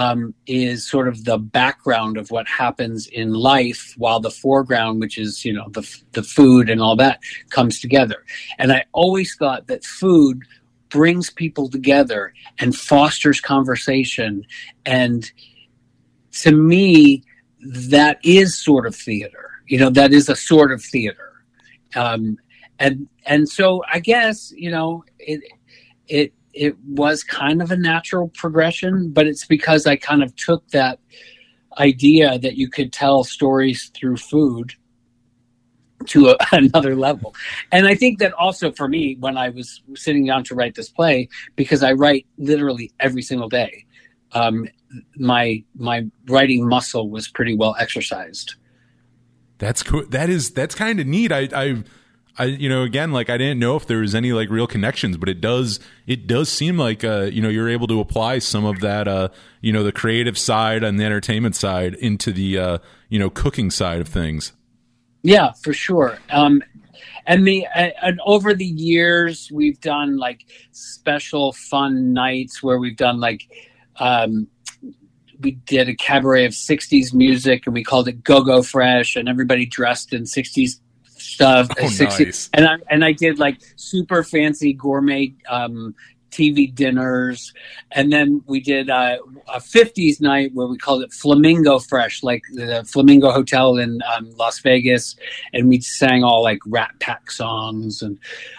um, 0.00 0.32
is 0.46 0.88
sort 0.88 1.08
of 1.08 1.26
the 1.26 1.36
background 1.36 2.16
of 2.16 2.30
what 2.30 2.48
happens 2.48 3.06
in 3.08 3.34
life, 3.34 3.92
while 3.98 4.18
the 4.18 4.30
foreground, 4.30 4.98
which 4.98 5.18
is 5.18 5.44
you 5.44 5.52
know 5.52 5.68
the 5.72 5.86
the 6.12 6.22
food 6.22 6.70
and 6.70 6.80
all 6.80 6.96
that, 6.96 7.20
comes 7.50 7.80
together. 7.80 8.24
And 8.58 8.72
I 8.72 8.86
always 8.92 9.36
thought 9.36 9.66
that 9.66 9.84
food 9.84 10.40
brings 10.88 11.28
people 11.28 11.68
together 11.68 12.32
and 12.58 12.74
fosters 12.74 13.42
conversation, 13.42 14.46
and 14.86 15.30
to 16.44 16.52
me, 16.52 17.22
that 17.60 18.18
is 18.24 18.58
sort 18.58 18.86
of 18.86 18.96
theater. 18.96 19.50
You 19.68 19.80
know, 19.80 19.90
that 19.90 20.14
is 20.14 20.30
a 20.30 20.36
sort 20.36 20.72
of 20.72 20.82
theater. 20.82 21.44
Um, 21.94 22.38
and 22.78 23.06
and 23.26 23.46
so 23.46 23.84
I 23.92 23.98
guess 23.98 24.50
you 24.56 24.70
know 24.70 25.04
it 25.18 25.42
it 26.08 26.32
it 26.52 26.76
was 26.84 27.22
kind 27.22 27.62
of 27.62 27.70
a 27.70 27.76
natural 27.76 28.28
progression, 28.28 29.10
but 29.10 29.26
it's 29.26 29.46
because 29.46 29.86
I 29.86 29.96
kind 29.96 30.22
of 30.22 30.34
took 30.36 30.66
that 30.68 30.98
idea 31.78 32.38
that 32.38 32.56
you 32.56 32.68
could 32.68 32.92
tell 32.92 33.24
stories 33.24 33.90
through 33.94 34.16
food 34.16 34.74
to 36.06 36.30
a, 36.30 36.36
another 36.52 36.96
level. 36.96 37.34
And 37.72 37.86
I 37.86 37.94
think 37.94 38.18
that 38.18 38.32
also 38.34 38.72
for 38.72 38.88
me, 38.88 39.16
when 39.20 39.36
I 39.36 39.50
was 39.50 39.82
sitting 39.94 40.26
down 40.26 40.44
to 40.44 40.54
write 40.54 40.74
this 40.74 40.88
play, 40.88 41.28
because 41.56 41.82
I 41.82 41.92
write 41.92 42.26
literally 42.38 42.92
every 43.00 43.22
single 43.22 43.48
day, 43.48 43.84
um, 44.32 44.68
my 45.16 45.62
my 45.76 46.06
writing 46.28 46.68
muscle 46.68 47.10
was 47.10 47.28
pretty 47.28 47.56
well 47.56 47.76
exercised. 47.78 48.54
That's 49.58 49.82
cool. 49.82 50.04
That 50.08 50.30
is 50.30 50.50
that's 50.50 50.74
kind 50.74 51.00
of 51.00 51.06
neat. 51.06 51.32
I 51.32 51.48
I 51.52 51.82
I, 52.38 52.44
you 52.44 52.68
know, 52.68 52.82
again, 52.82 53.12
like 53.12 53.28
I 53.28 53.36
didn't 53.36 53.58
know 53.58 53.76
if 53.76 53.86
there 53.86 53.98
was 53.98 54.14
any 54.14 54.32
like 54.32 54.50
real 54.50 54.66
connections, 54.66 55.16
but 55.16 55.28
it 55.28 55.40
does, 55.40 55.80
it 56.06 56.26
does 56.26 56.48
seem 56.48 56.78
like, 56.78 57.04
uh, 57.04 57.22
you 57.22 57.42
know, 57.42 57.48
you're 57.48 57.68
able 57.68 57.86
to 57.88 58.00
apply 58.00 58.38
some 58.38 58.64
of 58.64 58.80
that, 58.80 59.08
uh, 59.08 59.28
you 59.60 59.72
know, 59.72 59.82
the 59.82 59.92
creative 59.92 60.38
side 60.38 60.82
and 60.82 60.98
the 60.98 61.04
entertainment 61.04 61.56
side 61.56 61.94
into 61.94 62.32
the, 62.32 62.58
uh, 62.58 62.78
you 63.08 63.18
know, 63.18 63.30
cooking 63.30 63.70
side 63.70 64.00
of 64.00 64.08
things. 64.08 64.52
Yeah, 65.22 65.52
for 65.62 65.72
sure. 65.72 66.18
Um, 66.30 66.62
and 67.26 67.46
the 67.46 67.66
and 67.76 68.20
over 68.24 68.54
the 68.54 68.64
years, 68.64 69.50
we've 69.52 69.80
done 69.80 70.16
like 70.16 70.46
special 70.72 71.52
fun 71.52 72.12
nights 72.12 72.62
where 72.62 72.78
we've 72.78 72.96
done 72.96 73.20
like, 73.20 73.46
um, 73.96 74.48
we 75.40 75.52
did 75.52 75.88
a 75.88 75.94
cabaret 75.94 76.44
of 76.44 76.52
60s 76.52 77.14
music 77.14 77.66
and 77.66 77.74
we 77.74 77.82
called 77.82 78.08
it 78.08 78.22
Go 78.24 78.42
Go 78.42 78.62
Fresh 78.62 79.16
and 79.16 79.28
everybody 79.28 79.66
dressed 79.66 80.12
in 80.12 80.22
60s 80.22 80.80
stuff. 81.40 81.68
Oh, 81.80 81.88
60, 81.88 82.24
nice. 82.24 82.50
And 82.54 82.66
I 82.66 82.76
and 82.88 83.04
I 83.04 83.12
did 83.12 83.38
like 83.38 83.60
super 83.76 84.22
fancy 84.22 84.72
gourmet 84.72 85.32
um, 85.48 85.94
TV 86.30 86.72
dinners, 86.72 87.52
and 87.92 88.12
then 88.12 88.42
we 88.46 88.60
did 88.60 88.90
uh, 88.90 89.18
a 89.48 89.58
'50s 89.58 90.20
night 90.20 90.52
where 90.54 90.66
we 90.66 90.76
called 90.76 91.02
it 91.02 91.12
Flamingo 91.12 91.78
Fresh, 91.78 92.22
like 92.22 92.42
the 92.52 92.84
Flamingo 92.86 93.30
Hotel 93.32 93.76
in 93.76 94.00
um, 94.14 94.30
Las 94.36 94.60
Vegas, 94.60 95.16
and 95.52 95.68
we 95.68 95.80
sang 95.80 96.22
all 96.22 96.42
like 96.42 96.58
Rat 96.66 96.92
Pack 97.00 97.30
songs, 97.30 98.02
and 98.02 98.18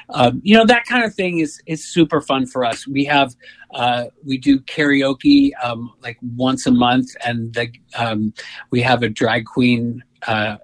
um, 0.09 0.41
you 0.43 0.57
know 0.57 0.65
that 0.65 0.85
kind 0.85 1.05
of 1.05 1.13
thing 1.13 1.39
is 1.39 1.61
is 1.65 1.87
super 1.87 2.21
fun 2.21 2.45
for 2.45 2.65
us. 2.65 2.87
We 2.87 3.05
have 3.05 3.35
uh, 3.73 4.05
we 4.25 4.37
do 4.37 4.59
karaoke 4.59 5.51
um, 5.63 5.93
like 6.01 6.17
once 6.35 6.65
a 6.65 6.71
month, 6.71 7.15
and 7.25 7.53
the 7.53 7.71
um, 7.95 8.33
we 8.71 8.81
have 8.81 9.03
a 9.03 9.09
drag 9.09 9.45
queen. 9.45 10.03
Uh, 10.27 10.57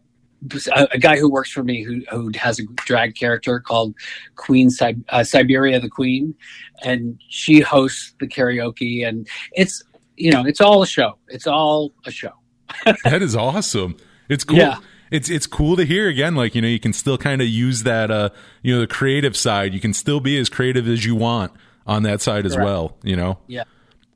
a, 0.75 0.87
a, 0.93 0.97
guy 0.97 1.17
who 1.17 1.29
works 1.29 1.51
for 1.51 1.63
me 1.63 1.83
who 1.83 2.01
who 2.09 2.31
has 2.35 2.59
a 2.59 2.63
drag 2.85 3.15
character 3.15 3.59
called 3.59 3.95
Queen 4.35 4.69
uh, 5.09 5.23
Siberia 5.23 5.79
the 5.79 5.89
Queen, 5.89 6.35
and 6.83 7.19
she 7.27 7.59
hosts 7.59 8.13
the 8.19 8.27
karaoke, 8.27 9.07
and 9.07 9.27
it's 9.53 9.83
you 10.15 10.31
know 10.31 10.45
it's 10.45 10.61
all 10.61 10.81
a 10.81 10.87
show. 10.87 11.17
It's 11.27 11.47
all 11.47 11.93
a 12.05 12.11
show. 12.11 12.33
that 13.03 13.21
is 13.21 13.35
awesome. 13.35 13.97
It's 14.29 14.43
cool. 14.43 14.57
Yeah. 14.57 14.77
It's 15.09 15.29
it's 15.29 15.47
cool 15.47 15.77
to 15.77 15.85
hear 15.85 16.09
again. 16.09 16.35
Like 16.35 16.53
you 16.53 16.61
know, 16.61 16.67
you 16.67 16.79
can 16.79 16.93
still 16.93 17.17
kind 17.17 17.41
of 17.41 17.47
use 17.47 17.83
that. 17.83 18.11
Uh, 18.11 18.29
you 18.61 18.75
know, 18.75 18.81
the 18.81 18.87
creative 18.87 19.37
side. 19.37 19.73
You 19.73 19.79
can 19.79 19.93
still 19.93 20.19
be 20.19 20.37
as 20.37 20.49
creative 20.49 20.87
as 20.87 21.05
you 21.05 21.15
want 21.15 21.53
on 21.85 22.03
that 22.03 22.21
side 22.21 22.45
as 22.45 22.57
well. 22.57 22.97
You 23.03 23.15
know. 23.15 23.39
Yeah. 23.47 23.63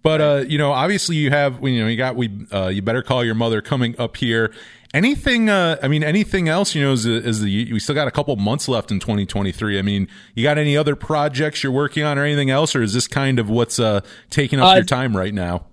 But 0.03 0.21
uh, 0.21 0.43
you 0.47 0.57
know, 0.57 0.71
obviously 0.71 1.15
you 1.15 1.29
have 1.29 1.61
you 1.61 1.81
know 1.81 1.87
you 1.87 1.97
got 1.97 2.15
we 2.15 2.47
uh, 2.51 2.67
you 2.67 2.81
better 2.81 3.03
call 3.03 3.23
your 3.23 3.35
mother 3.35 3.61
coming 3.61 3.95
up 3.99 4.17
here, 4.17 4.51
Anything? 4.93 5.49
Uh, 5.49 5.77
I 5.81 5.87
mean, 5.87 6.03
anything 6.03 6.49
else? 6.49 6.75
You 6.75 6.83
know, 6.83 6.91
is, 6.91 7.05
is 7.05 7.39
the 7.39 7.71
we 7.71 7.79
still 7.79 7.95
got 7.95 8.09
a 8.09 8.11
couple 8.11 8.35
months 8.35 8.67
left 8.67 8.91
in 8.91 8.99
2023. 8.99 9.79
I 9.79 9.81
mean, 9.81 10.09
you 10.35 10.43
got 10.43 10.57
any 10.57 10.75
other 10.75 10.97
projects 10.97 11.63
you're 11.63 11.71
working 11.71 12.03
on, 12.03 12.19
or 12.19 12.25
anything 12.25 12.49
else, 12.49 12.75
or 12.75 12.81
is 12.81 12.93
this 12.93 13.07
kind 13.07 13.39
of 13.39 13.49
what's 13.49 13.79
uh, 13.79 14.01
taking 14.29 14.59
up 14.59 14.73
uh, 14.73 14.75
your 14.75 14.83
time 14.83 15.15
right 15.15 15.33
now? 15.33 15.65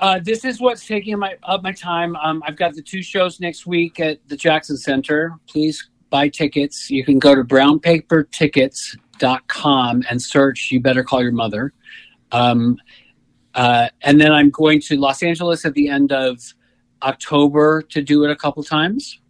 Uh, 0.00 0.18
this 0.20 0.44
is 0.44 0.60
what's 0.60 0.84
taking 0.84 1.16
my 1.20 1.36
up 1.44 1.62
my 1.62 1.70
time. 1.70 2.16
Um, 2.16 2.42
I've 2.46 2.56
got 2.56 2.74
the 2.74 2.82
two 2.82 3.00
shows 3.00 3.38
next 3.38 3.64
week 3.64 4.00
at 4.00 4.18
the 4.26 4.36
Jackson 4.36 4.76
Center. 4.76 5.38
Please 5.46 5.88
buy 6.10 6.28
tickets. 6.28 6.90
You 6.90 7.04
can 7.04 7.20
go 7.20 7.36
to 7.36 7.44
brownpapertickets.com 7.44 10.02
and 10.10 10.20
search 10.20 10.72
"You 10.72 10.80
Better 10.80 11.04
Call 11.04 11.22
Your 11.22 11.30
Mother." 11.30 11.72
Um, 12.32 12.78
uh, 13.54 13.88
and 14.02 14.20
then 14.20 14.32
I'm 14.32 14.50
going 14.50 14.80
to 14.82 14.96
Los 14.96 15.22
Angeles 15.22 15.64
at 15.64 15.74
the 15.74 15.88
end 15.88 16.12
of 16.12 16.40
October 17.02 17.82
to 17.82 18.02
do 18.02 18.24
it 18.24 18.30
a 18.30 18.36
couple 18.36 18.62
times. 18.62 19.20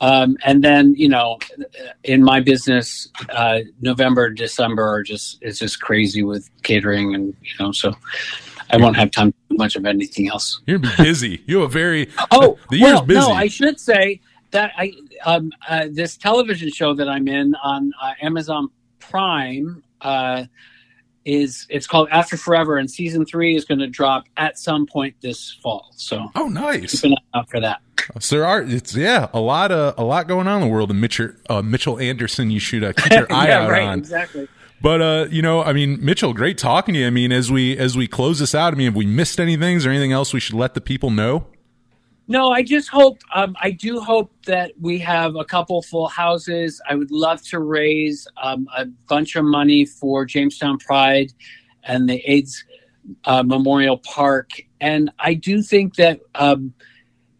Um, 0.00 0.36
and 0.44 0.62
then 0.62 0.94
you 0.96 1.08
know, 1.08 1.38
in 2.02 2.22
my 2.22 2.40
business, 2.40 3.08
uh, 3.30 3.60
November, 3.80 4.28
December 4.30 4.82
are 4.82 5.02
just 5.02 5.38
it's 5.40 5.58
just 5.58 5.80
crazy 5.80 6.22
with 6.22 6.50
catering, 6.62 7.14
and 7.14 7.34
you 7.42 7.64
know, 7.64 7.72
so 7.72 7.94
I 8.70 8.76
won't 8.76 8.96
have 8.96 9.10
time 9.12 9.32
to 9.32 9.56
much 9.56 9.76
of 9.76 9.86
anything 9.86 10.28
else. 10.28 10.60
You're 10.66 10.80
busy. 10.98 11.42
You 11.46 11.62
are 11.62 11.66
a 11.66 11.68
very 11.68 12.10
oh 12.32 12.58
the 12.70 12.78
year's 12.78 12.94
well, 12.94 13.02
busy. 13.02 13.20
no, 13.20 13.28
I 13.32 13.46
should 13.46 13.78
say 13.78 14.20
that 14.50 14.72
I 14.76 14.92
um, 15.24 15.52
uh, 15.68 15.86
this 15.90 16.16
television 16.16 16.70
show 16.70 16.92
that 16.94 17.08
I'm 17.08 17.28
in 17.28 17.54
on 17.62 17.92
uh, 18.02 18.12
Amazon 18.20 18.68
Prime 18.98 19.82
uh, 20.00 20.44
is 21.24 21.66
it's 21.70 21.86
called 21.86 22.08
After 22.10 22.36
Forever, 22.36 22.76
and 22.76 22.90
season 22.90 23.24
three 23.24 23.56
is 23.56 23.64
going 23.64 23.80
to 23.80 23.86
drop 23.86 24.24
at 24.36 24.58
some 24.58 24.86
point 24.86 25.16
this 25.20 25.58
fall. 25.62 25.90
So 25.96 26.28
oh, 26.34 26.48
nice. 26.48 27.00
keep 27.00 27.12
an 27.12 27.18
eye 27.18 27.38
out 27.38 27.50
for 27.50 27.60
that. 27.60 27.80
So 28.20 28.36
there 28.36 28.46
are 28.46 28.62
it's 28.62 28.94
yeah 28.94 29.28
a 29.32 29.40
lot 29.40 29.72
of 29.72 29.98
a 29.98 30.04
lot 30.04 30.28
going 30.28 30.46
on 30.46 30.62
in 30.62 30.68
the 30.68 30.72
world 30.72 30.90
of 30.90 30.96
Mitchell 30.96 31.30
uh, 31.48 31.62
Mitchell 31.62 31.98
Anderson. 31.98 32.50
You 32.50 32.60
should 32.60 32.84
uh, 32.84 32.92
keep 32.92 33.12
your 33.12 33.26
eye 33.32 33.48
yeah, 33.48 33.60
out 33.60 33.70
right, 33.70 33.82
on. 33.82 33.98
exactly. 33.98 34.48
But 34.82 35.00
uh, 35.00 35.26
you 35.30 35.40
know, 35.40 35.62
I 35.62 35.72
mean, 35.72 36.04
Mitchell, 36.04 36.34
great 36.34 36.58
talking 36.58 36.94
to 36.94 37.00
you. 37.00 37.06
I 37.06 37.10
mean, 37.10 37.32
as 37.32 37.50
we 37.50 37.76
as 37.78 37.96
we 37.96 38.06
close 38.06 38.40
this 38.40 38.54
out, 38.54 38.74
I 38.74 38.76
mean, 38.76 38.86
have 38.86 38.96
we 38.96 39.06
missed 39.06 39.40
any 39.40 39.56
things 39.56 39.86
or 39.86 39.90
anything 39.90 40.12
else 40.12 40.34
we 40.34 40.40
should 40.40 40.56
let 40.56 40.74
the 40.74 40.80
people 40.80 41.10
know? 41.10 41.46
No, 42.26 42.50
I 42.50 42.62
just 42.62 42.88
hope. 42.88 43.18
Um, 43.34 43.54
I 43.60 43.70
do 43.70 44.00
hope 44.00 44.32
that 44.46 44.72
we 44.80 44.98
have 45.00 45.36
a 45.36 45.44
couple 45.44 45.82
full 45.82 46.08
houses. 46.08 46.80
I 46.88 46.94
would 46.94 47.10
love 47.10 47.42
to 47.48 47.58
raise 47.58 48.26
um, 48.42 48.66
a 48.76 48.86
bunch 49.08 49.36
of 49.36 49.44
money 49.44 49.84
for 49.84 50.24
Jamestown 50.24 50.78
Pride 50.78 51.32
and 51.82 52.08
the 52.08 52.22
AIDS 52.30 52.64
uh, 53.26 53.42
Memorial 53.42 53.98
Park. 53.98 54.50
And 54.80 55.10
I 55.18 55.34
do 55.34 55.60
think 55.62 55.96
that, 55.96 56.20
um, 56.34 56.72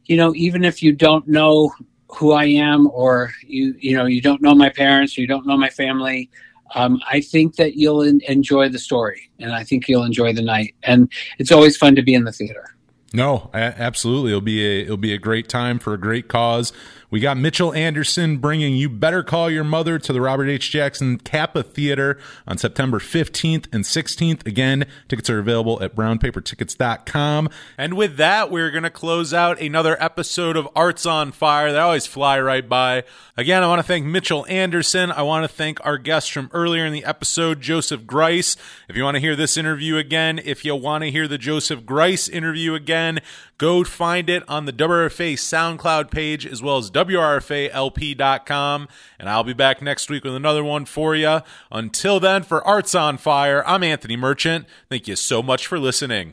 you 0.05 0.19
know, 0.19 0.35
even 0.35 0.65
if 0.65 0.83
you 0.83 0.93
don't 0.93 1.27
know 1.27 1.73
who 2.09 2.33
I 2.33 2.45
am, 2.45 2.87
or 2.93 3.33
you, 3.43 3.75
you 3.79 3.97
know, 3.97 4.05
you 4.05 4.21
don't 4.21 4.43
know 4.43 4.55
my 4.55 4.69
parents, 4.69 5.17
or 5.17 5.23
you 5.23 5.27
don't 5.27 5.47
know 5.47 5.57
my 5.57 5.71
family. 5.71 6.31
Um, 6.75 7.01
I 7.11 7.21
think 7.21 7.57
that 7.57 7.77
you'll 7.77 8.03
en- 8.03 8.21
enjoy 8.29 8.69
the 8.69 8.79
story, 8.79 9.31
and 9.39 9.53
I 9.53 9.65
think 9.65 9.89
you'll 9.89 10.05
enjoy 10.05 10.35
the 10.35 10.43
night. 10.43 10.75
And 10.83 11.11
it's 11.39 11.53
always 11.53 11.77
fun 11.77 11.95
to 11.97 12.03
be 12.03 12.15
in 12.15 12.25
the 12.25 12.33
theater. 12.33 12.77
No, 13.15 13.49
absolutely. 13.55 14.33
It'll 14.33 14.41
be 14.41 14.65
a 14.67 14.83
it'll 14.83 14.97
be 14.97 15.15
a 15.15 15.19
great 15.19 15.49
time 15.49 15.79
for 15.79 15.95
a 15.95 15.99
great 15.99 16.27
cause. 16.27 16.73
We 17.15 17.21
got 17.21 17.37
Mitchell 17.37 17.73
Anderson 17.73 18.39
bringing 18.39 18.75
You 18.75 18.89
Better 18.89 19.23
Call 19.23 19.49
Your 19.49 19.63
Mother 19.63 20.01
to 20.01 20.13
the 20.13 20.21
Robert 20.21 20.49
H. 20.49 20.73
Jackson 20.73 21.19
Kappa 21.19 21.63
Theater 21.63 22.19
on 22.45 22.59
September 22.59 22.99
15th 22.99 23.67
and 23.73 23.85
16th. 23.85 24.45
Again, 24.45 24.85
tickets 25.07 25.31
are 25.31 25.39
available 25.39 25.81
at 25.81 25.95
brownpapertickets.com. 25.95 27.51
And 27.79 27.95
with 27.95 28.17
that, 28.17 28.51
we're 28.51 28.73
going 28.73 28.83
to 28.83 28.91
close 28.91 29.33
out 29.33 29.61
another 29.61 29.97
episode 30.03 30.57
of 30.57 30.69
Arts 30.75 31.07
on 31.07 31.31
Fire. 31.31 31.71
They 31.71 31.79
always 31.79 32.05
fly 32.05 32.41
right 32.41 32.69
by. 32.69 33.05
Again, 33.37 33.63
I 33.63 33.69
want 33.69 33.79
to 33.79 33.87
thank 33.87 34.05
Mitchell 34.05 34.45
Anderson. 34.49 35.13
I 35.13 35.23
want 35.23 35.45
to 35.45 35.49
thank 35.49 35.85
our 35.87 35.99
guest 35.99 36.33
from 36.33 36.51
earlier 36.53 36.85
in 36.85 36.93
the 36.93 37.05
episode, 37.05 37.61
Joseph 37.61 38.09
Grice. 38.09 38.57
If 38.89 38.97
you 38.97 39.05
want 39.05 39.15
to 39.15 39.21
hear 39.21 39.37
this 39.37 39.57
interview 39.57 39.99
again, 39.99 40.41
if 40.45 40.65
you 40.65 40.75
want 40.75 41.05
to 41.05 41.13
hear 41.13 41.29
the 41.29 41.39
Joseph 41.39 41.87
Grice 41.87 42.29
interview 42.29 42.75
again, 43.05 43.21
go 43.59 43.85
find 43.85 44.31
it 44.31 44.43
on 44.49 44.65
the 44.65 44.73
WRFA 44.73 45.35
SoundCloud 45.35 46.11
page 46.11 46.47
as 46.47 46.63
well 46.63 46.79
as 46.79 46.91
WRFALP.com. 46.91 48.89
And 49.19 49.29
I'll 49.29 49.45
be 49.45 49.53
back 49.53 49.83
next 49.83 50.09
week 50.11 50.25
with 50.25 50.35
another 50.35 50.65
one 50.65 50.87
for 50.87 51.15
you. 51.15 51.41
Until 51.71 52.19
then, 52.21 52.43
for 52.43 52.67
Arts 52.67 52.95
on 52.95 53.19
Fire, 53.19 53.63
I'm 53.67 53.83
Anthony 53.83 54.17
Merchant. 54.17 54.67
Thank 54.89 55.07
you 55.07 55.17
so 55.17 55.43
much 55.43 55.67
for 55.67 55.79
listening. 55.79 56.33